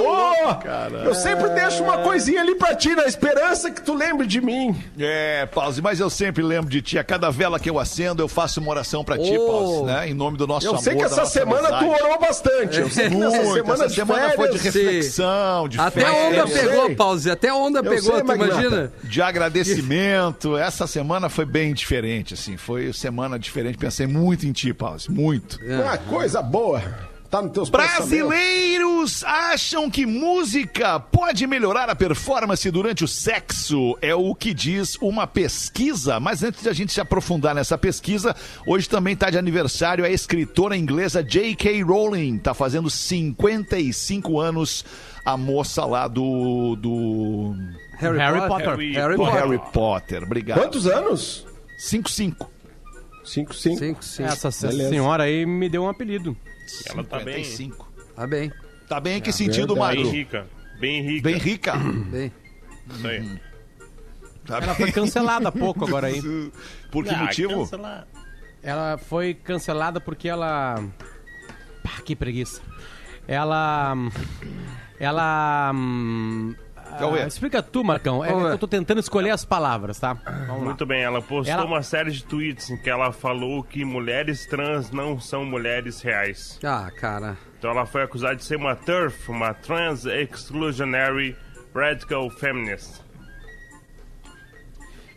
[0.00, 4.40] Ô, eu sempre deixo uma coisinha ali pra ti, na esperança que tu lembre de
[4.40, 4.76] mim.
[4.98, 6.98] É, Pause, mas eu sempre lembro de ti.
[6.98, 9.46] A cada vela que eu acendo, eu faço uma oração pra ti, Oh.
[9.46, 10.08] Pause, né?
[10.08, 10.82] Em nome do nosso Eu amor.
[10.82, 11.84] sei que essa semana amizade.
[11.84, 12.80] tu orou bastante.
[12.80, 16.00] Eu sei que essa Muito, semana, essa de semana foi de férias, reflexão, de Até
[16.00, 16.94] férias, onda eu pegou, sei.
[16.96, 17.30] pause.
[17.30, 18.92] Até onda pegou, sei, tu imagina?
[19.02, 20.56] de agradecimento.
[20.56, 22.56] Essa semana foi bem diferente, assim.
[22.56, 23.76] Foi semana diferente.
[23.78, 25.10] Pensei muito em ti, Pause.
[25.10, 25.58] Muito.
[25.90, 26.82] Ah, coisa boa.
[27.30, 28.08] Tá nos teus pensamentos.
[28.08, 33.96] Brasileiros acham que música pode melhorar a performance durante o sexo.
[34.00, 36.18] É o que diz uma pesquisa.
[36.20, 38.34] Mas antes de a gente se aprofundar nessa pesquisa,
[38.66, 41.82] hoje também está de aniversário a escritora inglesa J.K.
[41.82, 42.38] Rowling.
[42.38, 44.84] Tá fazendo 55 anos.
[45.24, 46.76] A moça lá do.
[46.76, 47.54] do.
[47.98, 48.70] Harry, Harry Potter.
[48.70, 48.92] Potter.
[48.92, 49.40] Harry do Potter.
[49.42, 50.22] Harry Potter.
[50.22, 50.60] Obrigado.
[50.60, 51.44] Quantos anos?
[51.78, 52.56] 55.
[53.26, 53.78] Cinco, cinco.
[53.78, 54.28] Cinco, cinco.
[54.28, 54.88] Essa Beleza.
[54.88, 56.36] senhora aí me deu um apelido.
[56.90, 57.44] Ela tá bem.
[57.44, 57.92] 55.
[58.14, 58.52] Tá bem.
[58.88, 60.02] Tá bem em que sentido, verdade.
[60.02, 60.46] Bem rica.
[60.78, 61.22] Bem rica.
[61.28, 61.72] Bem rica.
[62.10, 62.32] Bem,
[62.90, 63.40] Isso aí.
[64.46, 64.74] Tá Ela bem.
[64.76, 66.20] foi cancelada há pouco agora aí.
[66.90, 67.60] Por que Ah, motivo?
[67.60, 68.06] cancelar.
[68.62, 70.82] Ela foi cancelada porque ela.
[71.82, 72.60] Pá, que preguiça.
[73.26, 73.94] Ela.
[75.00, 75.72] Ela.
[76.98, 78.24] Ah, explica tu, Marcão.
[78.24, 80.14] É, eu tô tentando escolher as palavras, tá?
[80.14, 80.64] Vamos lá.
[80.64, 84.46] Muito bem, ela postou Ela- uma série de tweets em que ela falou que mulheres
[84.46, 86.58] trans não são mulheres reais.
[86.64, 87.36] ah, cara.
[87.58, 91.36] Então ela foi acusada de ser uma TERF, uma Trans Exclusionary
[91.74, 93.00] Radical Feminist.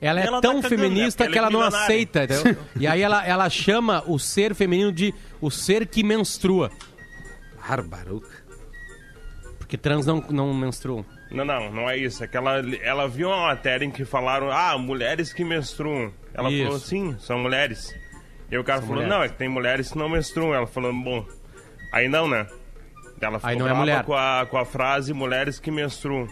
[0.02, 1.32] Ela é Ela tá tão cagando, feminista né?
[1.32, 2.58] que ela ela é não aceita, entendeu?
[2.80, 6.72] E aí ela, ela chama o ser feminino de o ser que menstrua.
[7.68, 8.30] Barbaruca.
[9.58, 11.06] Porque trans não, não menstruam.
[11.32, 12.24] Não, não, não é isso.
[12.24, 16.12] É que ela, ela viu uma matéria em que falaram, ah, mulheres que menstruam.
[16.34, 16.64] Ela Isso.
[16.64, 17.96] falou, sim, são mulheres.
[18.52, 19.16] E o cara falou, mulheres.
[19.16, 20.54] não, é que tem mulheres que não menstruam.
[20.54, 21.26] Ela falou, bom,
[21.94, 22.48] aí não, né?
[23.22, 24.04] Ela ficou Aí não é mulher.
[24.04, 26.28] Com, a, com a frase mulheres que menstruam.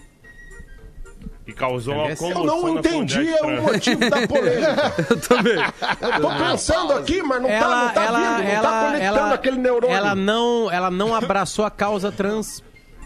[1.46, 2.26] E causou uma Entendesse?
[2.26, 3.62] Eu comoção não entendi o trans.
[3.62, 4.94] motivo da polêmica.
[5.10, 5.58] Eu também.
[6.02, 8.86] Eu tô pensando aqui, mas não tá, ela, não tá ela, vindo, não ela, tá
[8.86, 9.96] conectando ela, aquele neurônio.
[9.96, 12.64] ela não, ela não abraçou a causa trans.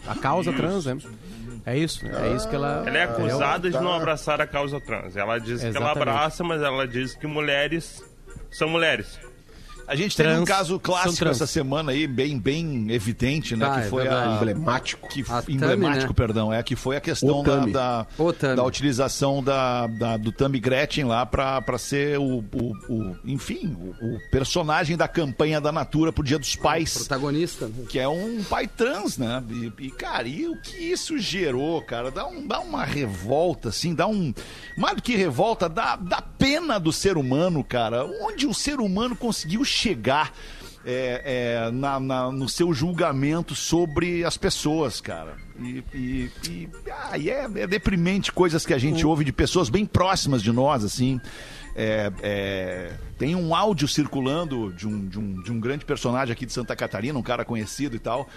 [0.08, 0.98] A causa trans, né?
[1.66, 2.84] É isso, é isso que ela.
[2.86, 3.82] Ela é acusada de tá.
[3.82, 5.16] não abraçar a causa trans.
[5.16, 6.10] Ela diz que ela Exatamente.
[6.10, 8.04] abraça, mas ela diz que mulheres
[8.50, 9.20] são mulheres.
[9.92, 11.36] A gente teve um Trans, caso clássico trans.
[11.36, 13.66] essa semana aí, bem, bem evidente, né?
[13.66, 14.30] Ah, que é foi verdade.
[14.30, 14.36] a...
[14.38, 15.10] Emblemático.
[15.10, 16.14] Que, A Tami, emblemático, né?
[16.16, 20.32] perdão, é que foi a questão O da, da, O da utilização da, da- do
[20.32, 25.60] Tami Gretchen lá pra, pra ser o, o, o- enfim, o, o personagem da campanha
[25.60, 26.94] da Natura pro Dia dos Pais.
[26.94, 27.68] Protagonista.
[27.68, 27.74] né?
[27.90, 29.44] Que é um pai trans, né?
[29.50, 32.10] E, e, cara, e o que isso gerou, cara?
[32.10, 34.34] Dá, um, dá uma revolta, assim, dá um.
[34.78, 38.06] Mais do que revolta, dá, dá pena do ser humano, cara.
[38.22, 44.36] Onde o ser humano conseguiu chegar é, é, na- na- no seu julgamento sobre as
[44.38, 45.36] pessoas, cara.
[45.60, 49.70] E, e, e, ah, e é, é deprimente coisas que a gente ouve de pessoas
[49.70, 51.20] bem próximas de nós, assim.
[51.76, 56.46] É, é, tem um áudio circulando de um, de, um, de um grande personagem aqui
[56.46, 58.28] de Santa Catarina, um cara conhecido e tal,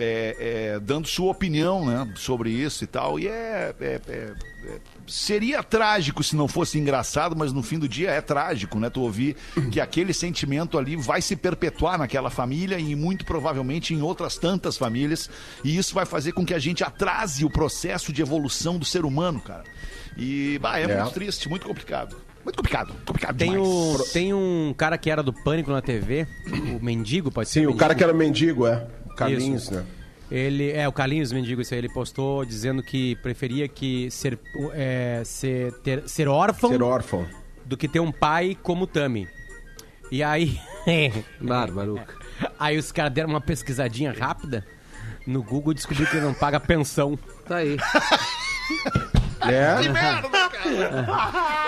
[0.00, 0.36] é,
[0.76, 3.18] é, dando sua opinião né, sobre isso e tal.
[3.20, 4.32] E é, é- é-
[4.64, 8.88] é- seria trágico se não fosse engraçado, mas no fim do dia é trágico, né?
[8.90, 9.36] Tu ouvir
[9.72, 14.76] que aquele sentimento ali vai se perpetuar naquela família e muito provavelmente em outras tantas
[14.76, 15.28] famílias.
[15.64, 19.04] E isso vai fazer com que a gente atrase o processo de evolução do ser
[19.04, 19.64] humano, cara.
[20.16, 21.00] E bah, é, É.
[21.02, 22.16] muito triste, muito complicado.
[22.44, 23.68] Muito complicado, complicado Tem, demais.
[23.68, 26.26] o, tem um cara que era do Pânico na TV,
[26.74, 27.60] o Mendigo, pode ser?
[27.60, 28.86] Sim, o cara que era mendigo, é.
[29.26, 29.74] O Carlinhos, Isso.
[29.74, 29.84] né?
[30.30, 34.38] Ele, é, o Carlinhos Mendigo, isso aí, ele postou dizendo que preferia que ser,
[34.72, 37.26] é, ser, ter- ser órfão Ser órfão.
[37.64, 39.26] do que ter um pai como o Tami.
[40.12, 40.56] E aí,
[41.40, 42.14] Barbaruca.
[42.60, 44.64] aí os caras deram uma pesquisadinha rápida
[45.26, 47.18] no Google e descobriram que ele não paga pensão.
[47.46, 47.76] Tá aí.
[49.40, 49.88] É.
[49.88, 50.30] merda, cara.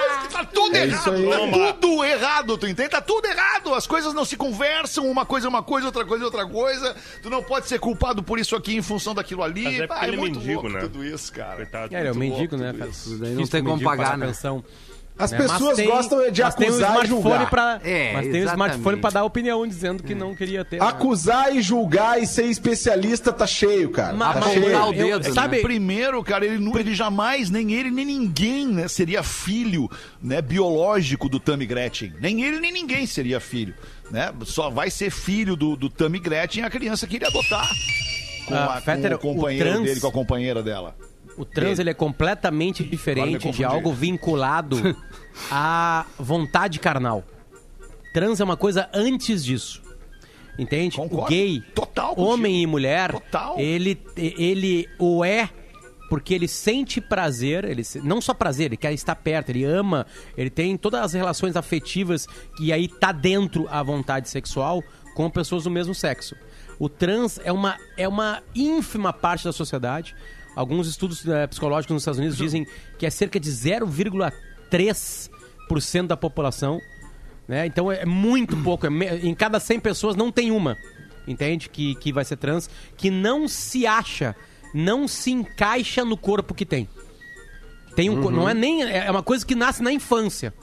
[0.45, 2.89] Tá tudo É errado, tá tudo errado, tu entende?
[2.89, 3.75] Tá tudo errado.
[3.75, 6.97] As coisas não se conversam, uma coisa é uma coisa, outra coisa é outra coisa.
[7.23, 9.65] Tu não pode ser culpado por isso aqui em função daquilo ali.
[9.65, 10.81] Mas é porque ele é muito mendigo, louco né?
[10.81, 11.57] tudo isso, cara.
[11.57, 11.95] Coitado.
[11.95, 12.73] É, ele é um mendigo, né,
[13.35, 14.27] não tem como pagar, né?
[14.27, 14.65] pensão.
[15.19, 15.39] As né?
[15.39, 17.51] Pessoas tem- gostam de mas tem um acusar e julgar.
[17.51, 20.81] Pra, É, mas tem um smartphone pra dar opinião dizendo que não queria ter.
[20.81, 20.87] né?
[20.87, 24.15] Acusar e julgar e ser especialista tá cheio, cara.
[24.15, 24.65] Mas- tá mas cheio.
[24.67, 25.35] o eu- dedo, né?
[25.35, 29.89] sabe, Primeiro, cara, ele, ele jamais, nem ele, nem ninguém, né, seria filho,
[30.21, 32.15] né, biológico do Tammy Gretchen.
[32.21, 33.75] Nem ele, nem ninguém seria filho,
[34.11, 34.33] né?
[34.45, 37.69] Só vai ser filho do, do Tammy Gretchen a criança que ele adotar.
[38.47, 40.97] Com, Ah, a- com Fetter, o companheiro o trans- dele, com a companheira dela.
[41.37, 43.65] O trans ele é completamente diferente de confundi.
[43.65, 44.97] algo vinculado
[45.51, 47.25] à vontade carnal.
[48.13, 49.83] Trans é uma coisa antes disso.
[50.59, 50.97] Entende?
[50.97, 51.25] Concordo.
[51.25, 52.29] O gay, Total contigo.
[52.31, 53.59] homem e mulher, Total.
[53.59, 55.49] ele ele o é
[56.11, 60.51] porque ele sente prazer, ele não só prazer, ele quer estar perto, ele ama, ele
[60.51, 65.71] tem todas as relações afetivas que aí tá dentro a vontade sexual com pessoas do
[65.71, 66.37] mesmo sexo.
[66.79, 70.15] O trans é uma, é uma ínfima parte da sociedade.
[70.55, 72.67] Alguns estudos eh, psicológicos nos Estados Unidos dizem
[72.99, 76.79] que é cerca de 0,3% da população.
[77.49, 77.67] Né?
[77.67, 78.87] Então é muito pouco.
[78.87, 80.77] é me- em cada 100 pessoas não tem uma,
[81.27, 81.69] entende?
[81.69, 84.35] Que, que vai ser trans, que não se acha,
[84.75, 86.89] não se encaixa no corpo que tem.
[87.97, 88.83] Tem um, co- Não é nem.
[88.85, 90.55] É uma coisa que nasce na infância.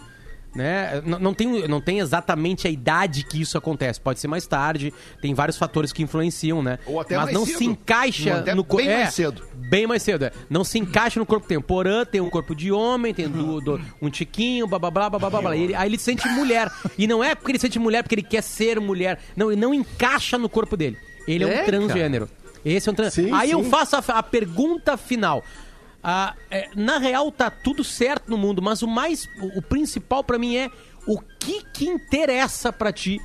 [0.56, 1.00] Né?
[1.06, 4.02] Não, não, tem, não tem exatamente a idade que isso acontece.
[4.02, 6.80] Pode ser mais tarde, tem vários fatores que influenciam, né?
[6.88, 7.58] Ou até Mas mais não cedo.
[7.60, 8.84] se encaixa Até no corpo.
[8.86, 9.44] bem mais cedo.
[9.70, 10.32] Bem mais cedo, é.
[10.50, 11.58] Não se encaixa no corpo que tem.
[11.58, 15.10] O Porã tem um corpo de homem, tem do, do- um tiquinho, blá blá blá
[15.10, 16.72] blá blá ele- aí ele se sente mulher.
[16.98, 19.20] E não é porque ele se sente mulher porque ele quer ser mulher.
[19.36, 20.98] Não, ele não encaixa no corpo dele.
[21.28, 22.28] Ele é, É, um transgênero.
[22.66, 23.10] Esse é um.
[23.12, 23.70] Sim, Aí eu sim.
[23.70, 25.44] faço a, a pergunta final.
[26.04, 29.28] Ah, é, na real, tá tudo certo no mundo, mas o mais.
[29.42, 30.70] O, o principal pra mim é
[31.06, 33.20] o que que interessa pra ti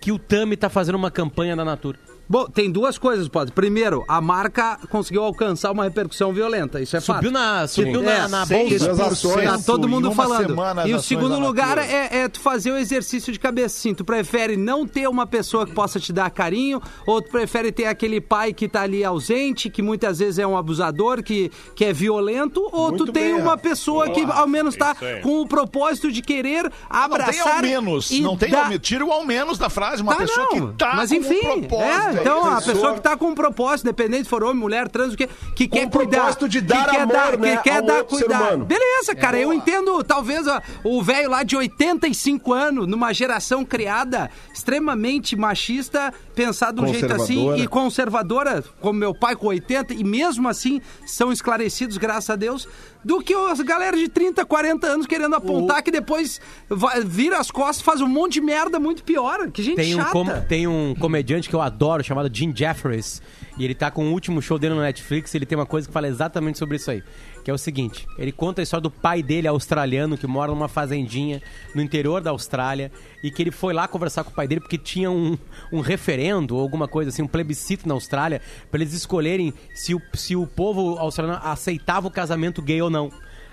[0.00, 1.98] que o Tami tá fazendo uma campanha da Natura.
[2.32, 3.52] Bom, tem duas coisas, pode.
[3.52, 6.80] Primeiro, a marca conseguiu alcançar uma repercussão violenta.
[6.80, 7.16] Isso é fato.
[7.16, 9.04] Subiu na, subiu É, na, na seis bolsa.
[9.08, 9.44] Ações.
[9.50, 10.56] Tá todo mundo falando.
[10.86, 13.78] E o segundo lugar é, é tu fazer o exercício de cabeça.
[13.78, 17.70] Sim, tu prefere não ter uma pessoa que possa te dar carinho, ou tu prefere
[17.70, 21.84] ter aquele pai que tá ali ausente, que muitas vezes é um abusador, que, que
[21.84, 23.56] é violento, ou Muito tu tem bem, uma ó.
[23.58, 28.10] pessoa que ao menos tá com o propósito de querer Não tem abraçar ao menos.
[28.10, 28.88] Não tem ao menos.
[28.88, 30.00] Tira o ao menos da frase.
[30.00, 30.70] Uma Tá, pessoa não.
[30.70, 32.18] que tá Mas com enfim, um propósito.
[32.18, 35.12] é, então a pessoa- que tá com um propósito, independente se for homem, mulher, trans,
[35.14, 36.16] o que, que quer o cuidar.
[36.18, 38.56] propósito de dar que quer amor, dar, né, que quer dar cuidar.
[38.58, 44.30] Beleza, cara, eu entendo, talvez ó, o velho lá de 85 anos, numa geração criada
[44.54, 47.58] extremamente machista, pensar de um jeito assim Conservadora.
[47.62, 52.68] e conservadora, como meu pai com 80, e mesmo assim são esclarecidos, graças a Deus,
[53.04, 57.50] do que as galera de 30, 40 anos querendo apontar que depois vai- vira as
[57.50, 59.50] costas e faz um monte de merda muito pior.
[59.50, 60.12] Que gente Tem um, chata.
[60.12, 63.20] com- tem um comediante que eu adoro, chamado Jim Jeffries.
[63.58, 65.34] E ele tá com o último show dele no Netflix.
[65.34, 67.02] E ele tem uma coisa que fala exatamente sobre isso aí.
[67.44, 70.68] Que é o seguinte: ele conta a história do pai dele, australiano, que mora numa
[70.68, 71.42] fazendinha
[71.74, 72.90] no interior da Austrália.
[73.22, 75.36] E que ele foi lá conversar com o pai dele porque tinha um,
[75.72, 80.02] um referendo ou alguma coisa assim, um plebiscito na Austrália, pra eles escolherem se o,
[80.14, 83.10] se o povo australiano aceitava o casamento gay ou não.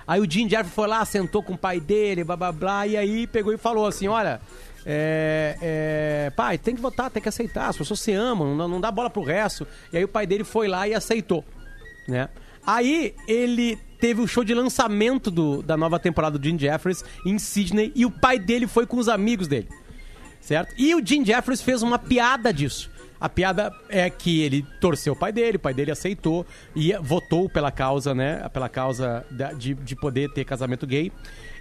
[0.08, 2.97] Aí o Jim Jeffries foi lá, sentou com o pai dele, blá blá blá, e
[2.97, 4.39] aí pegou e falou assim: olha.
[4.86, 7.67] É, é, pai, tem que votar, tem que aceitar.
[7.67, 9.67] As pessoas se amam, não, não dá bola pro resto.
[9.91, 11.43] E aí o pai dele foi lá e aceitou,
[12.08, 12.30] né?
[12.65, 17.38] Aí ele teve o show de lançamento do- da nova temporada do Jim Jeffries em
[17.38, 19.67] Sydney e o pai dele foi com os amigos dele,
[20.39, 20.74] certo?
[20.78, 22.89] E o Jim Jeffries fez uma piada disso.
[23.19, 27.50] A piada é que ele torceu o pai dele, o pai dele aceitou e votou
[27.50, 28.48] pela causa, né?
[28.54, 29.26] Pela causa
[29.58, 31.12] de, de poder ter casamento gay.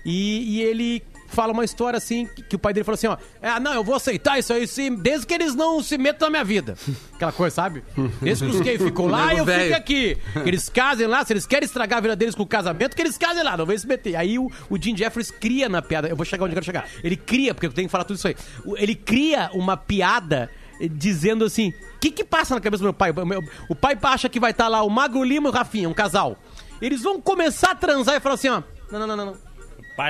[0.05, 3.17] E, e ele fala uma história assim, que, que o pai dele falou assim, ó,
[3.43, 6.31] ah, não, eu vou aceitar isso aí sim, desde que eles não se metam na
[6.31, 6.75] minha vida.
[7.15, 7.85] Aquela coisa, sabe?
[8.21, 9.65] Desde que os gays ficam lá, eu velho.
[9.65, 10.17] fico aqui.
[10.33, 13.03] Que eles casem lá, se eles querem estragar a vida deles com o casamento, que
[13.03, 14.17] eles casem lá, não vem se meter.
[14.17, 16.87] Aí o, o Jim Jeffries cria na piada, eu vou chegar onde eu quero chegar.
[17.05, 18.37] Ele cria, porque eu tenho que falar tudo isso aí.
[18.77, 22.95] Ele cria uma piada eh, dizendo assim, o que que passa na cabeça do meu
[22.95, 23.11] pai?
[23.11, 25.89] O meu- O pai acha que vai estar lá o Magro Lima e o Rafinha,
[25.89, 26.37] um casal.
[26.81, 29.49] Eles vão começar a transar e falar assim, ó, não, não, não, não, não.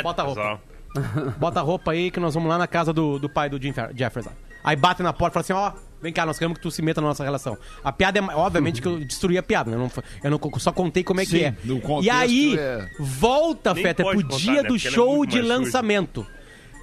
[0.03, 0.61] Bota a roupa.
[1.39, 3.73] Bota a roupa aí que nós vamos lá na casa do, do pai do Jim
[3.73, 4.27] Fer- Jeffers.
[4.27, 4.33] lá.
[4.65, 6.83] Aí bate na porta e fala assim, ó, vem cá, nós queremos que tu se
[6.83, 7.57] meta na nossa relação.
[7.83, 9.77] A piada é, obviamente, que eu destruí a piada, né?
[9.77, 9.91] Eu não,
[10.25, 11.55] eu não só contei como é que Sim, é.
[11.65, 14.69] no contexto E aí, é- volta, Nem Feta, pro contar, dia né?
[14.69, 15.49] do é show muito de suja.
[15.49, 16.27] lançamento.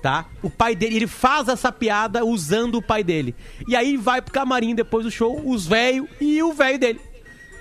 [0.02, 0.26] Tá?
[0.44, 3.34] O pai dele, ele faz essa piada usando o pai dele.
[3.68, 7.02] E aí vai pro camarim depois do show, os velhos e o velho dele.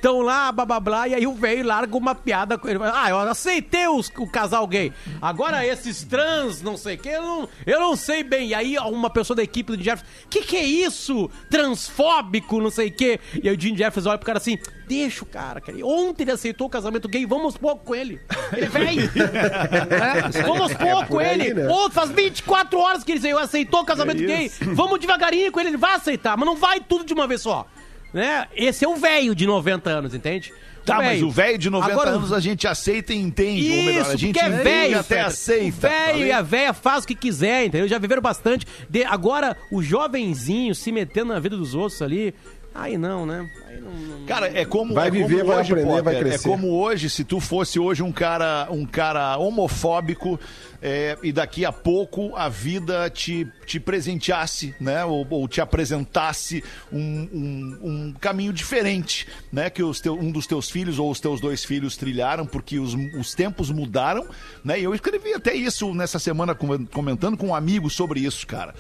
[0.05, 2.79] Estão lá, blá blá blá, e aí o velho larga uma piada com ele.
[2.93, 4.93] Ah, eu aceitei os- o casal gay.
[5.23, 8.49] Agora esses trans, não sei o que, eu não, eu não sei bem.
[8.49, 11.31] E aí uma pessoa da equipe do Jeffries, que que é isso?
[11.49, 13.19] Transfóbico, não sei o que.
[13.43, 15.79] E aí o Jim Jeffries olha pro cara assim, deixa o cara, cara.
[15.83, 18.21] Ontem ele aceitou o casamento gay, vamos pouco com ele.
[18.53, 19.11] Ele é velho.
[20.35, 21.55] É, vamos pouco com por aí, ele.
[21.55, 21.69] né?
[21.91, 24.53] Faz 24 horas que ele aceitou o casamento É gay.
[24.75, 27.67] Vamos devagarinho com ele, ele vai aceitar, mas não vai tudo de uma vez só.
[28.15, 28.47] Né?
[28.57, 30.53] Esse é o velho de 90 anos, entende?
[30.87, 33.71] Tá, mas o velho de 90 Agora, anos a gente aceita e entende.
[33.71, 35.27] ou melhor, a Isso, gente é velho, e até Fetter.
[35.27, 35.87] aceita.
[35.87, 37.89] O velho e a velha faz o que quiser, entendeu?
[37.89, 38.67] Já viveram bastante.
[38.89, 42.35] De- agora, o jovenzinho se metendo na vida dos outros ali.
[42.75, 43.49] Aí não, né?
[43.69, 43.93] Aí não.
[43.93, 46.49] não- Cara, é como Vai é como viver, vai hoje, aprender, vai É crescer.
[46.49, 50.39] como hoje, se tu fosse hoje um cara, um cara homofóbico
[50.87, 55.03] é, e daqui a pouco a vida te, te presenteasse, né?
[55.03, 59.71] Ou, ou te apresentasse um, um, um caminho diferente, né?
[59.71, 63.33] Que os um dos teus filhos ou os teus dois filhos trilharam, porque os, os
[63.33, 64.29] tempos mudaram,
[64.63, 64.79] né?
[64.79, 68.75] E eu escrevi até isso nessa semana com- comentando com um amigo sobre isso, cara.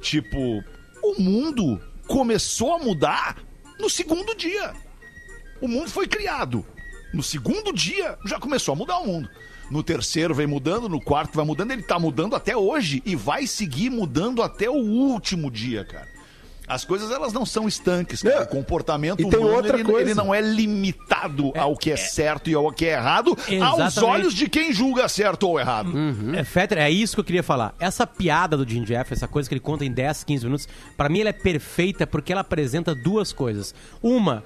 [0.00, 0.62] Tipo,
[1.02, 3.36] o mundo começou a mudar
[3.80, 4.74] no segundo dia.
[5.60, 6.64] O mundo foi criado.
[7.12, 9.28] No segundo dia, já começou a mudar o mundo.
[9.70, 13.46] No terceiro vem mudando, no quarto vai mudando, ele tá mudando até hoje e vai
[13.46, 16.08] seguir mudando até o último dia, cara.
[16.68, 18.42] As coisas elas não são estanques, cara.
[18.44, 20.10] O comportamento tem humano outra ele, coisa.
[20.10, 24.00] ele não é limitado ao que é certo e ao que é errado, aos Exatamente.
[24.00, 25.90] olhos de quem julga certo ou errado.
[26.36, 27.74] É, Fetter, é isso que eu queria falar.
[27.80, 31.08] Essa piada do Jim Jeff, essa coisa que ele conta em 10, 15 minutos, pra
[31.08, 33.74] mim ela é perfeita porque ela apresenta duas coisas.
[34.02, 34.44] Uma,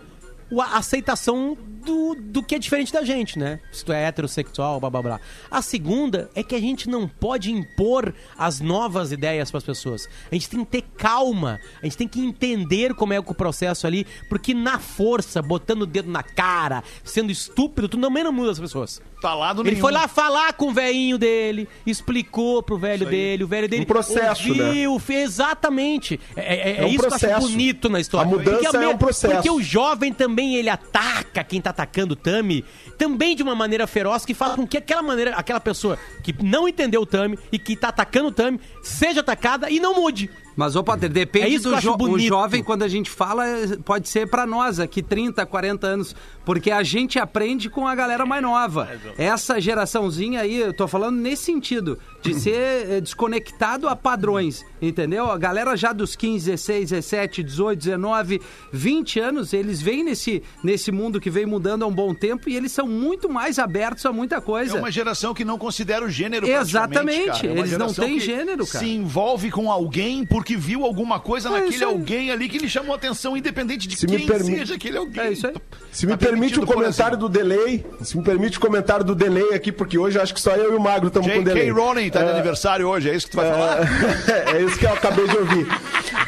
[0.61, 3.59] a aceitação do, do que é diferente da gente, né?
[3.73, 5.21] Se tu é heterossexual, blá blá blá.
[5.51, 10.09] A segunda é que a gente não pode impor as novas ideias para as pessoas.
[10.31, 13.87] A gente tem que ter calma, a gente tem que entender como é o processo
[13.87, 18.53] ali, porque na força, botando o dedo na cara, sendo estúpido, tu também não muda
[18.53, 19.01] as pessoas.
[19.21, 19.81] Falado Ele nenhum.
[19.81, 23.87] foi lá falar com o velhinho dele, explicou pro velho dele, o velho dele Um
[23.87, 26.19] processo, ouviu, fez exatamente.
[26.37, 27.49] É, é- é É um isso que eu acho processo.
[27.49, 28.27] bonito na história.
[28.27, 29.35] A mudança Porque é um processo.
[29.35, 32.65] Porque o jovem também, ele ataca quem tá atacando o Tami,
[32.99, 36.69] também de uma maneira feroz, que faz com que aquela maneira, aquela pessoa que não
[36.69, 40.31] entendeu o Tami e que tá atacando o Tami, seja atacada e não mude.
[40.57, 42.27] Mas, ô, Potter, depende É do jo o bonito.
[42.29, 46.71] jovem, quando a gente fala, é, pode ser pra nós aqui, 30, 40 anos, porque
[46.71, 48.89] a gente aprende com a galera mais nova.
[49.17, 52.53] Essa geraçãozinha aí, eu tô falando nesse sentido, de ser
[52.91, 55.31] eh, desconectado a padrões, entendeu?
[55.31, 58.41] A galera já dos 15, 16, 17, 18, 19,
[58.73, 62.57] 20 anos, eles vêm nesse, nesse mundo que vem mudando há um bom tempo e
[62.57, 64.79] eles são muito mais abertos a muita É coisa.
[64.79, 67.47] uma geração que não considera o gênero Exatamente.
[67.47, 68.85] É eles não têm gênero, cara.
[68.85, 72.93] Se envolve com alguém porque viu alguma coisa É naquele alguém ali que lhe chamou
[72.93, 75.23] a atenção, independente de Se quem permi- seja aquele alguém.
[75.23, 75.55] É isso aí.
[75.93, 77.29] Se me Tá permite o comentário exemplo.
[77.29, 80.51] do delay, se me permite o comentário do delay aqui, porque hoje acho que só
[80.57, 81.67] eu e o Magro estamos com delay.
[81.67, 81.81] J.K.
[81.81, 83.79] Rowling tá de aniversário hoje, é isso que tu vai falar?
[84.57, 85.69] é isso que eu acabei de ouvir.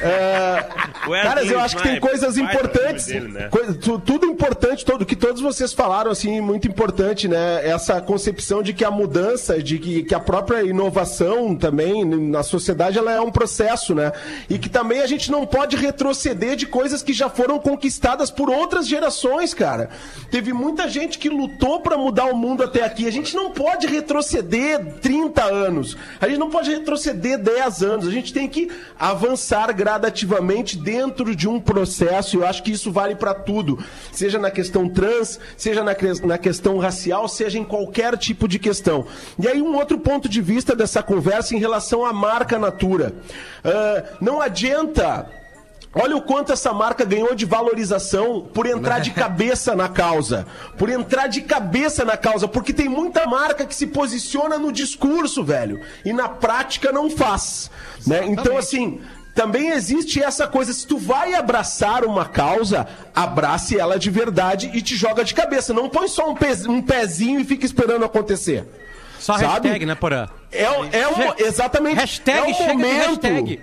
[0.01, 0.65] É,
[1.23, 3.07] caras, eu acho que tem coisas importantes.
[3.07, 3.49] dele, né?
[4.05, 7.67] tudo importante, todo, que todos vocês falaram, assim, muito importante, né?
[7.67, 12.99] Essa concepção de que a mudança, de que, que a própria inovação também na sociedade,
[12.99, 14.04] ela é um processo, né?
[14.49, 18.51] E que também a gente não pode retroceder de coisas que já foram conquistadas por
[18.51, 19.91] outras gerações, cara.
[20.31, 23.07] Teve muita gente que lutou pra mudar o mundo até aqui.
[23.07, 25.97] A gente não pode retroceder 30 anos.
[26.21, 28.09] A gente não pode retroceder 10 anos.
[28.09, 32.39] A gente tem que avançar gradativamente dentro de um processo.
[32.39, 33.79] Eu acho que isso vale pra tudo.
[34.13, 39.07] Seja na questão trans, seja na, na questão racial, seja em qualquer tipo de questão.
[39.39, 43.15] E aí, um outro ponto de vista dessa conversa em relação à marca Natura.
[44.21, 45.27] Não adianta.
[45.97, 50.45] Olha o quanto essa marca ganhou de valorização por entrar de cabeça na causa.
[50.77, 52.49] Por entrar de cabeça na causa.
[52.49, 55.81] Porque tem muita marca que se posiciona no discurso, velho.
[56.05, 57.71] E na prática não faz.
[58.07, 58.25] Né?
[58.27, 59.01] Então, assim.
[59.37, 64.81] Também existe essa coisa, se tu vai abraçar uma causa, abrace ela de verdade e
[64.81, 65.75] te joga de cabeça.
[65.75, 68.65] Não põe só um, pez- um pezinho e fica esperando acontecer.
[69.19, 69.67] Só Sabe?
[69.67, 70.29] hashtag, né, Porã?
[70.53, 71.97] É, o- é o, exatamente.
[71.97, 73.61] Hashtag, é o de momento hashtag.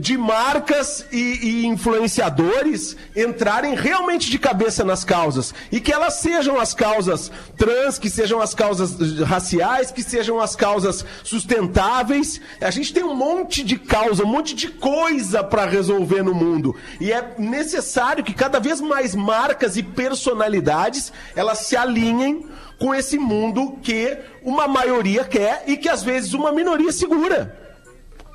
[0.00, 5.54] De marcas e, e influenciadores entrarem realmente de cabeça nas causas.
[5.72, 10.54] E que elas sejam as causas trans, que sejam as causas raciais, que sejam as
[10.54, 12.40] causas sustentáveis.
[12.60, 16.74] A gente tem um monte de causa, um monte de coisa para resolver no mundo.
[17.00, 22.46] E é necessário que cada vez mais marcas e personalidades elas se alinhem
[22.78, 27.65] com esse mundo que uma maioria quer e que às vezes uma minoria segura.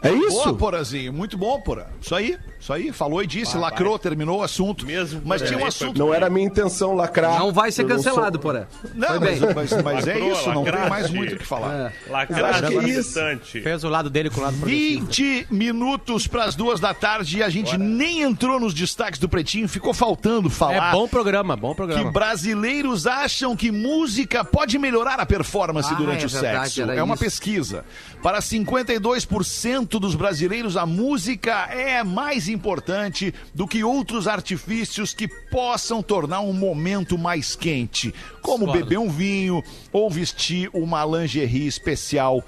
[0.02, 0.44] É isso?
[0.44, 1.14] Boa, Porazinho.
[1.14, 1.86] Muito bom, Porã.
[2.02, 2.38] Isso aí.
[2.62, 2.91] Isso aí.
[2.91, 4.86] Falou e disse, lacrou, terminou o assunto.
[4.86, 5.97] Mesmo Mas tinha um assunto.
[5.97, 7.39] Não era a minha intenção lacrar.
[7.39, 8.67] Não vai ser não sou- cancelado, porra.
[8.93, 9.54] Não, mas, bem.
[9.56, 10.52] mas- mas é isso.
[10.54, 11.91] Não tem mais muito o que falar.
[12.13, 13.13] Acho que é isso.
[13.19, 13.62] bastante.
[13.62, 15.02] Fez o lado dele com o lado progressista.
[15.02, 19.28] 20 minutos para as duas da tarde e a gente nem entrou nos destaques do
[19.28, 19.67] Pretinho.
[19.67, 20.89] Ficou faltando falar.
[20.89, 22.12] É bom programa, bom Que programa.
[22.12, 26.91] brasileiros acham que música pode melhorar a performance Ah, durante é o verdade, sexo.
[26.91, 27.24] É uma isso.
[27.24, 27.84] pesquisa.
[28.21, 36.02] Para 52% dos brasileiros, a música é mais importante do que outros artifícios que possam
[36.04, 38.84] tornar um momento mais quente, como Discordo.
[38.86, 42.44] beber um vinho ou vestir uma lingerie especial.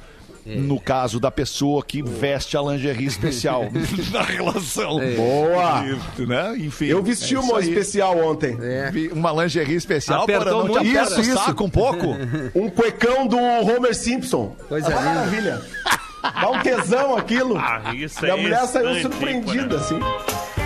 [0.46, 0.56] É.
[0.58, 3.64] No caso da pessoa que veste a lingerie especial
[4.12, 5.00] na relação.
[5.02, 5.16] É.
[5.16, 5.86] Boa!
[5.86, 6.58] Isso, né?
[6.58, 6.88] Enfim.
[6.88, 7.70] Eu vesti é uma aí.
[7.70, 8.58] especial ontem.
[8.92, 11.36] Vi Uma lingerie especial, Apertou porra, não te Isso, isso.
[11.36, 12.08] saco um pouco?
[12.54, 14.54] Um cuecão do Homer Simpson.
[14.68, 15.02] Coisa Ah, linda.
[15.14, 15.62] Maravilha.
[16.24, 17.58] Dá um tesão aquilo.
[17.58, 20.00] Ah, isso e a é mulher saiu surpreendida, hein, assim.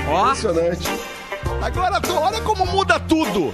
[0.08, 0.88] Ó, Impressionante.
[1.62, 3.54] Agora, olha como muda tudo.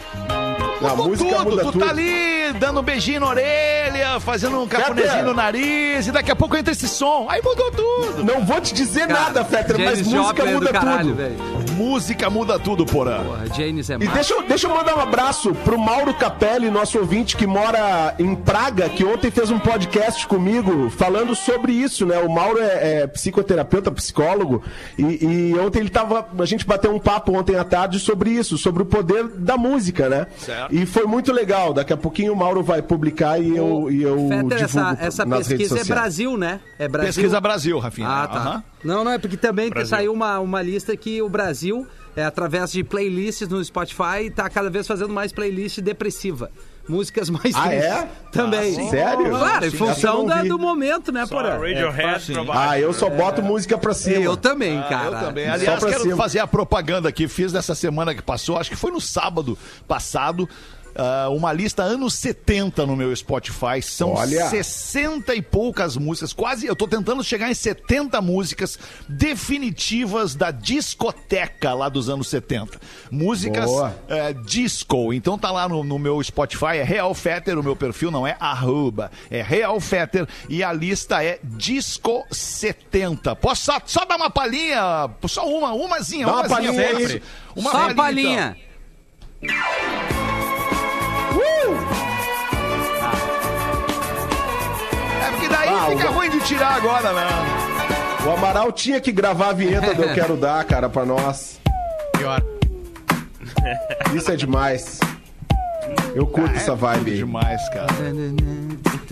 [0.91, 1.49] Mudou música tudo.
[1.49, 1.85] muda tu tudo.
[1.85, 6.35] tá ali dando um beijinho na orelha, fazendo um cafunézinho no nariz, e daqui a
[6.35, 7.27] pouco entra esse som.
[7.29, 8.23] Aí mudou tudo.
[8.23, 11.15] Não vou te dizer nada, Fetter, mas música é muda do caralho, tudo.
[11.15, 11.35] velho.
[11.73, 13.23] Música muda tudo, porã.
[13.23, 16.99] Porra, Janis é E deixa, eu- deixa eu mandar um abraço pro Mauro Capelli, nosso
[16.99, 22.19] ouvinte que mora em Praga, que ontem fez um podcast comigo falando sobre isso, né?
[22.19, 24.61] O Mauro é, é psicoterapeuta, psicólogo,
[24.97, 25.03] e,
[25.53, 26.27] e ontem ele tava.
[26.37, 30.07] A gente bateu um papo ontem à tarde sobre isso, sobre o poder da música,
[30.09, 30.27] né?
[30.37, 30.72] Certo.
[30.73, 31.71] E foi muito legal.
[31.71, 35.25] Daqui a pouquinho o Mauro vai publicar e eu, e eu Fetter, divulgo essa, essa
[35.25, 35.95] nas redes pesquisa é.
[35.95, 36.59] Brasil, né?
[36.79, 37.13] É Brasil.
[37.13, 38.07] Pesquisa Brasil, Rafinha.
[38.07, 38.39] Ah, tá.
[38.39, 38.63] Aham.
[38.83, 39.87] Não, não, é porque também Brasil.
[39.87, 44.69] saiu uma, uma lista que o Brasil é, através de playlists no Spotify, tá cada
[44.69, 46.49] vez fazendo mais playlist depressiva.
[46.87, 48.07] Músicas mais Ah, tristes é?
[48.31, 48.89] também.
[48.89, 49.29] sério?
[49.29, 51.51] Claro, em função da- do momento, né, Porã?
[51.57, 52.51] Radiohead baixo.
[52.51, 54.17] Ah, eu só boto música pra cima.
[54.17, 55.05] Eu também, Ah, cara.
[55.17, 55.47] Eu também.
[55.47, 56.17] Aliás, quero cima.
[56.17, 57.27] fazer a propaganda aqui.
[57.29, 59.57] Fiz nessa semana que passou, acho que foi no sábado
[59.87, 60.47] passado.
[60.95, 63.81] Ah, uma lista anos 70 no meu Spotify.
[63.81, 64.47] São Olha.
[64.49, 66.33] 60 e poucas músicas.
[66.33, 68.77] Quase, eu tô tentando chegar em 70 músicas
[69.07, 72.79] definitivas da discoteca lá dos anos 70.
[73.11, 73.69] Músicas
[74.07, 75.13] é, disco.
[75.13, 78.35] Então tá lá no, no meu Spotify, é Real Fetter, o meu perfil não é
[78.39, 83.35] arroba, é Real Fetter e a lista é Disco 70.
[83.35, 85.09] Posso só, só dar uma palhinha?
[85.27, 87.21] Só uma, umazinha, Dá uma palhinha?
[87.55, 88.57] Uma Só a palhinha,
[89.41, 90.52] então.
[91.33, 91.79] Palhinha.
[95.25, 97.27] É porque daí Ah, fica o- ruim de tirar agora, né?
[98.25, 101.59] O Amaral tinha que gravar a vinheta do Eu Quero Dar, cara, pra nós.
[102.17, 102.41] Pior.
[104.15, 104.99] Isso é demais.
[106.15, 107.17] Eu curto essa vibe aí.
[107.17, 107.87] Demais, cara.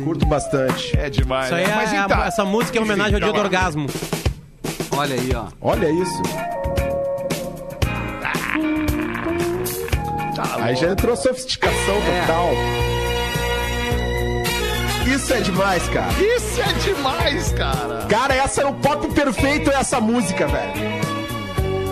[0.03, 0.97] Curto bastante.
[0.97, 1.47] É demais.
[1.47, 1.71] Isso aí né?
[1.71, 3.87] é, Mas a- então, essa música é homenagem ao dia do orgasmo.
[4.95, 5.45] Olha aí, ó.
[5.61, 6.21] Olha isso.
[10.61, 12.21] Aí já entrou sofisticação É.
[12.21, 12.49] total.
[15.07, 16.13] Isso é demais, cara.
[16.13, 18.05] Isso é demais, cara.
[18.07, 21.01] Cara, essa é o pop perfeito, essa música, velho.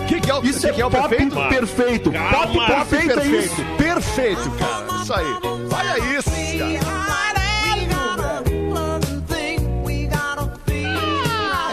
[0.06, 1.48] Que que é o, Isso que é, que é o pop perfeito?
[1.48, 2.12] perfeito.
[2.12, 2.66] Calma.
[2.66, 3.44] Pop perfeito, é perfeito.
[3.44, 3.64] isso.
[3.76, 5.02] Perfeito, cara.
[5.02, 5.36] Isso aí.
[5.72, 6.80] Olha isso, cara.
[6.86, 7.06] Ah,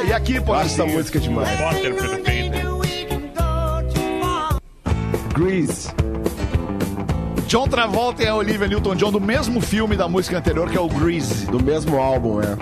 [0.08, 0.56] E aqui, pô.
[0.56, 1.50] Essa música demais.
[1.60, 2.58] Potter perfeito.
[5.34, 5.90] Grease.
[7.48, 10.90] John Travolta e a Olivia Newton-John do mesmo filme da música anterior, que é o
[10.90, 11.46] Grease.
[11.46, 12.58] Do mesmo álbum, é.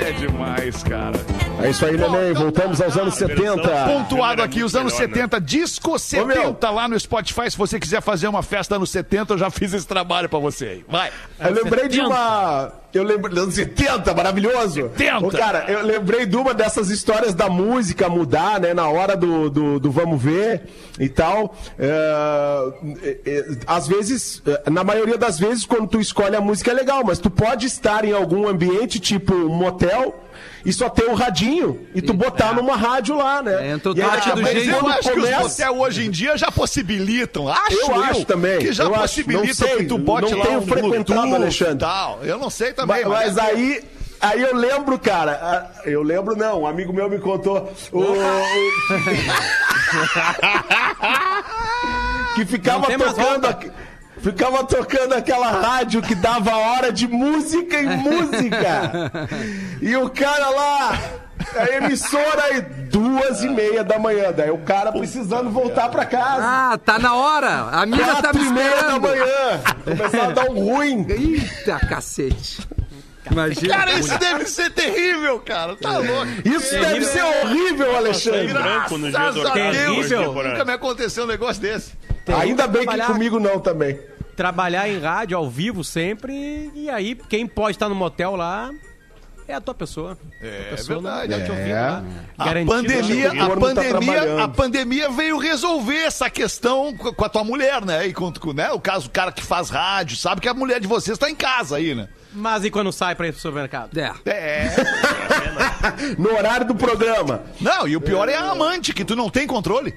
[0.00, 1.31] É demais, cara.
[1.62, 2.32] É isso aí, neném.
[2.32, 3.62] Voltamos aos anos 70.
[3.86, 5.14] Pontuado aqui, os anos Melhor, né?
[5.14, 7.50] 70, Disco 70 lá no Spotify.
[7.50, 10.64] Se você quiser fazer uma festa anos 70, eu já fiz esse trabalho pra você
[10.64, 10.84] aí.
[10.88, 11.10] Vai.
[11.38, 12.72] Eu lembrei de uma.
[12.92, 13.38] Eu lembrei.
[13.38, 14.90] Anos 70, maravilhoso.
[14.96, 15.26] 70.
[15.26, 18.74] Ô, cara, eu lembrei de uma dessas histórias da música mudar, né?
[18.74, 20.62] Na hora do, do, do vamos ver
[20.98, 21.56] e tal.
[21.78, 26.70] É, é, é, às vezes, é, na maioria das vezes, quando tu escolhe a música
[26.70, 30.22] é legal, mas tu pode estar em algum ambiente, tipo um motel.
[30.64, 33.70] E só ter o radinho e tu botar numa rádio lá, né?
[33.72, 36.10] Entra o E aí, do mas jeito- eu acho que os começa- motel hoje em
[36.10, 37.48] dia já possibilitam.
[37.48, 39.00] Acho Eu acho também, Que já eu acho.
[39.02, 41.78] possibilitam Não sei, que tu bote não lá tenho um frequentado, Bluetooth Alexandre.
[41.78, 42.20] tal.
[42.22, 43.04] Eu não sei também.
[43.04, 43.84] Mas, mas é- aí,
[44.20, 45.70] aí eu lembro, cara.
[45.84, 46.62] Eu lembro, não.
[46.62, 47.72] Um amigo meu me contou.
[47.92, 48.02] o-
[52.34, 53.72] que ficava tocando.
[54.22, 59.28] Ficava tocando aquela rádio que dava hora de música em música.
[59.80, 60.98] E o cara lá,
[61.56, 64.32] a emissora aí, duas e meia da manhã.
[64.32, 66.42] Daí o cara precisando voltar pra casa.
[66.44, 67.48] Ah, tá na hora.
[67.48, 69.00] A amiga tá me e meia da esperando.
[69.00, 69.60] manhã.
[69.84, 71.06] Começava a dar um ruim.
[71.08, 72.68] Eita, cacete.
[73.30, 73.74] Imagina.
[73.76, 75.74] Cara, isso deve ser terrível, cara.
[75.76, 76.26] Tá louco.
[76.44, 78.52] Isso deve ser horrível, Alexandre.
[78.52, 79.74] branco no dia Graças do a Deus,
[80.08, 80.32] Terrível.
[80.34, 81.92] nunca me aconteceu um negócio desse.
[82.38, 83.98] Ainda bem que comigo não também.
[84.36, 86.70] Trabalhar em rádio ao vivo sempre.
[86.74, 88.70] E aí, quem pode estar no motel lá
[89.46, 90.16] é a tua pessoa.
[90.40, 91.36] É a pessoa verdade.
[91.36, 91.74] Não, tá É.
[91.74, 92.04] lá.
[92.38, 92.72] A Garantido.
[92.74, 94.40] pandemia, O a tá pandemia, trabalhando.
[94.40, 98.06] a pandemia veio resolver essa questão com a tua mulher, né?
[98.06, 98.70] E com, com, né?
[98.72, 101.34] o caso, o cara que faz rádio, sabe que a mulher de vocês tá em
[101.34, 102.08] casa aí, né?
[102.32, 103.96] Mas e quando sai pra ir pro supermercado?
[103.98, 104.12] É.
[104.24, 104.68] É.
[106.18, 107.42] No horário do programa.
[107.60, 109.94] Não, e o pior é a amante, que tu não tem controle.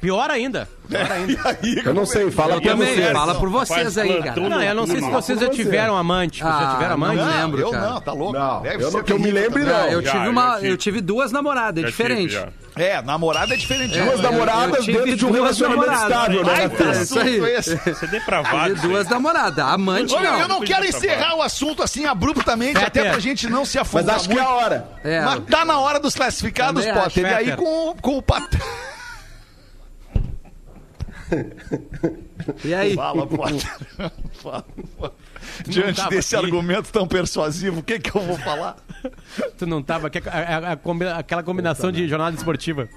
[0.00, 0.68] Pior ainda.
[0.88, 1.40] Pior ainda.
[1.62, 3.02] Aí, Eu não sei, fala pra também.
[3.12, 4.40] Fala por vocês Faz aí, cara.
[4.40, 6.40] Não, eu não sei se vocês já tiveram amante.
[6.40, 7.16] Vocês já Ah, tiveram amante?
[7.16, 7.88] não Não, lembro, eu cara.
[7.90, 8.32] não, tá louco.
[8.38, 9.78] Não, Deve eu ser não- que eu me lembre, também.
[9.78, 9.88] não.
[9.88, 10.68] eu, tive já uma, tive.
[10.70, 12.38] eu tive duas namoradas, é diferente.
[12.76, 13.98] É, namorada é diferente.
[13.98, 16.52] Duas eu- namoradas dentro de um duas relacionamento estável, né?
[16.54, 16.96] Ai?
[16.98, 17.40] É isso aí.
[17.40, 18.74] Você é depravado.
[18.76, 19.64] Tive duas namoradas.
[19.64, 20.40] Amante Olha, não.
[20.40, 24.14] eu não quero encerrar o assunto assim abruptamente, até pra gente não se Mas afundar
[24.16, 24.88] acho que é a hora.
[25.02, 27.24] É, Mas tá na hora dos classificados, Também Potter.
[27.24, 28.44] E aí com o Pat...
[32.64, 32.94] e aí?
[32.94, 33.76] Fala, Potter.
[34.32, 34.64] Fala,
[34.96, 35.18] Potter.
[35.66, 36.44] Diante desse aqui.
[36.44, 38.76] argumento tão persuasivo, o que que eu vou falar?
[39.56, 40.10] Tu não tava.
[41.16, 42.88] aquela combinação de jornada esportiva.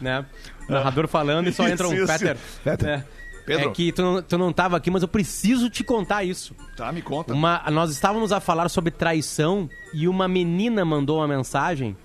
[0.00, 0.24] Né?
[0.68, 2.06] Narrador falando e só entra um isso.
[2.06, 2.36] Peter.
[2.62, 2.88] Peter.
[2.88, 3.04] É.
[3.48, 3.70] Pedro.
[3.70, 6.54] É que tu não, tu não tava aqui, mas eu preciso te contar isso.
[6.76, 7.32] Tá, me conta.
[7.32, 11.96] Uma, nós estávamos a falar sobre traição e uma menina mandou uma mensagem.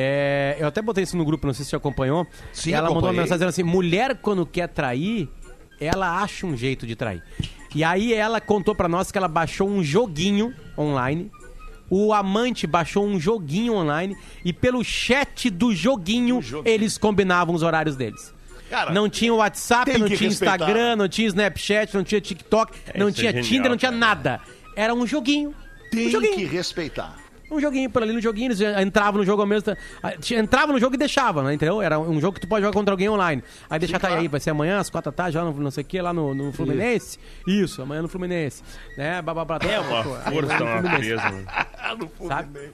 [0.00, 2.24] É, eu até botei isso no grupo, não sei se você acompanhou.
[2.52, 5.28] Sim, ela mandou uma mensagem dizendo assim: mulher, quando quer trair,
[5.80, 7.20] ela acha um jeito de trair.
[7.74, 11.30] E aí ela contou pra nós que ela baixou um joguinho online
[11.90, 17.96] o amante baixou um joguinho online e pelo chat do joguinho, eles combinavam os horários
[17.96, 18.34] deles.
[18.68, 20.56] Cara, não tinha WhatsApp, não tinha respeitar.
[20.56, 23.90] Instagram, não tinha Snapchat, não tinha TikTok, não isso é tinha genial, Tinder, não tinha
[23.90, 24.00] cara.
[24.00, 24.40] nada.
[24.76, 25.54] Era um joguinho.
[25.90, 26.34] Tem um joguinho.
[26.34, 27.16] que respeitar.
[27.50, 29.80] Um joguinho por ali no joguinho, eles entravam no jogo ao mesmo tempo.
[30.02, 31.54] Ah, Entrava no jogo e deixava, né?
[31.54, 31.80] Entendeu?
[31.80, 33.42] Era um jogo que tu pode jogar contra alguém online.
[33.70, 35.82] Aí deixa tá aí, vai ser amanhã, às quatro da tarde, lá no não sei
[35.82, 37.18] o que, lá no, no Fluminense.
[37.46, 37.80] Isso.
[37.80, 38.62] amanhã no Fluminense.
[38.96, 39.22] Né?
[39.22, 41.22] Blá, blá, blá, É uma força, no uma Fluminense, presa.
[41.30, 42.10] mano.
[42.28, 42.70] sabe?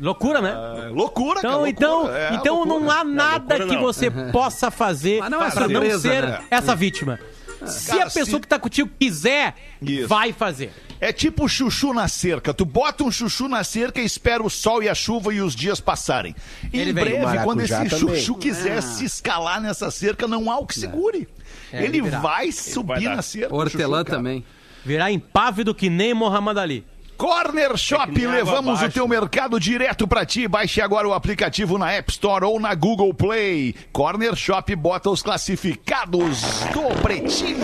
[0.00, 0.50] Loucura, né?
[0.50, 1.54] É, loucura, cara.
[1.54, 1.70] Então, loucura.
[1.70, 2.80] então, É, então loucura.
[2.80, 3.82] não há nada loucura que não.
[3.82, 6.44] você possa fazer Mas não é não ser né?
[6.50, 7.18] essa vítima.
[7.66, 10.08] Se Cara, a pessoa se- que tá contigo quiser, Isso.
[10.08, 10.72] vai fazer.
[11.00, 12.54] É tipo chuchu na cerca.
[12.54, 15.54] Tu bota um chuchu na cerca e espera o sol e a chuva e os
[15.54, 16.34] dias passarem.
[16.72, 18.16] Ele em breve, quando esse também.
[18.16, 21.28] chuchu quiser se escalar nessa cerca, não há o que segure.
[21.72, 23.16] É, ele ele vai subir dar.
[23.16, 23.54] na cerca.
[23.54, 24.44] Hortelã chuchu, também.
[24.84, 26.84] Virar impávido que nem Muhammad Ali.
[27.16, 30.48] Corner Shop, água levamos o teu mercado direto pra ti.
[30.48, 33.74] Baixe agora o aplicativo na App Store ou na Google Play.
[33.92, 36.42] Corner Shop bota os classificados
[36.72, 37.58] do Pretinho.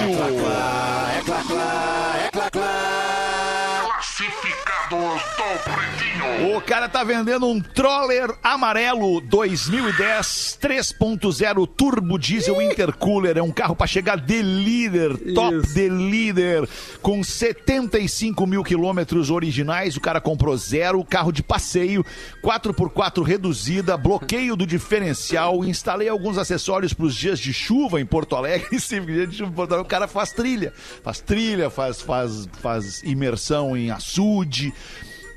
[6.57, 13.39] O cara tá vendendo um Troller amarelo 2010 3.0 turbo diesel intercooler.
[13.39, 15.75] É um carro pra chegar de líder, top Isso.
[15.75, 16.69] de líder,
[17.01, 19.97] com 75 mil quilômetros originais.
[19.97, 22.05] O cara comprou zero, carro de passeio,
[22.43, 25.65] 4x4 reduzida, bloqueio do diferencial.
[25.65, 28.79] Instalei alguns acessórios pros dias de chuva em Porto Alegre.
[28.81, 30.73] Sim, dia de chuva em Porto Alegre, o cara faz trilha,
[31.03, 34.73] faz trilha, faz, faz, faz imersão em açude.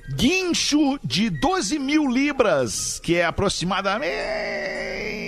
[0.10, 5.23] Guincho de 12 mil libras, que é aproximadamente.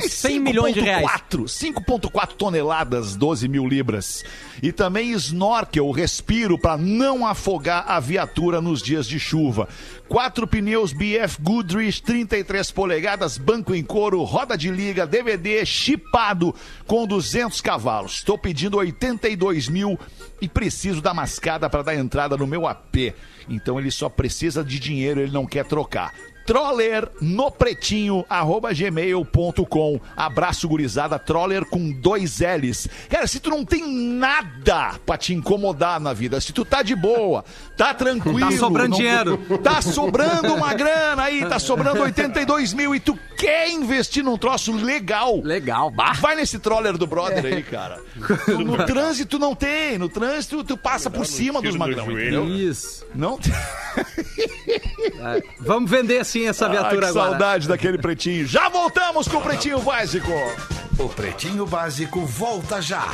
[0.00, 1.06] 100 milhões de reais.
[1.30, 4.24] 5.4, 5.4 toneladas, 12 mil libras.
[4.62, 9.68] E também snorkel, respiro, para não afogar a viatura nos dias de chuva.
[10.08, 16.54] Quatro pneus BF Goodrich, 33 polegadas, banco em couro, roda de liga, DVD chipado
[16.86, 18.14] com 200 cavalos.
[18.14, 19.98] Estou pedindo 82 mil
[20.40, 23.14] e preciso da mascada para dar entrada no meu AP.
[23.48, 26.12] Então ele só precisa de dinheiro, ele não quer trocar.
[26.46, 30.00] Troller no pretinho, arroba gmail.com.
[30.16, 31.18] Abraço, gurizada.
[31.18, 32.88] Troller com dois L's.
[33.08, 36.94] Cara, se tu não tem nada pra te incomodar na vida, se tu tá de
[36.94, 37.44] boa,
[37.76, 38.38] tá tranquilo.
[38.40, 39.38] Tá sobrando não- dinheiro.
[39.62, 44.72] Tá sobrando uma grana aí, tá sobrando 82 mil e tu quer investir num troço
[44.72, 45.40] legal.
[45.42, 46.12] Legal, bah.
[46.12, 48.00] Vai nesse troller do brother aí, cara.
[48.48, 49.98] No, no trânsito não tem.
[49.98, 52.44] No trânsito tu passa por cima dos do magrão, joelho.
[52.44, 52.70] entendeu?
[52.70, 53.04] Isso.
[53.14, 53.52] Não tem.
[53.94, 57.30] É, Vamos vender sim essa Ah, viatura que agora.
[57.30, 58.46] saudade daquele pretinho.
[58.46, 60.30] Já voltamos com o pretinho básico.
[60.98, 63.08] O Pretinho Básico volta já.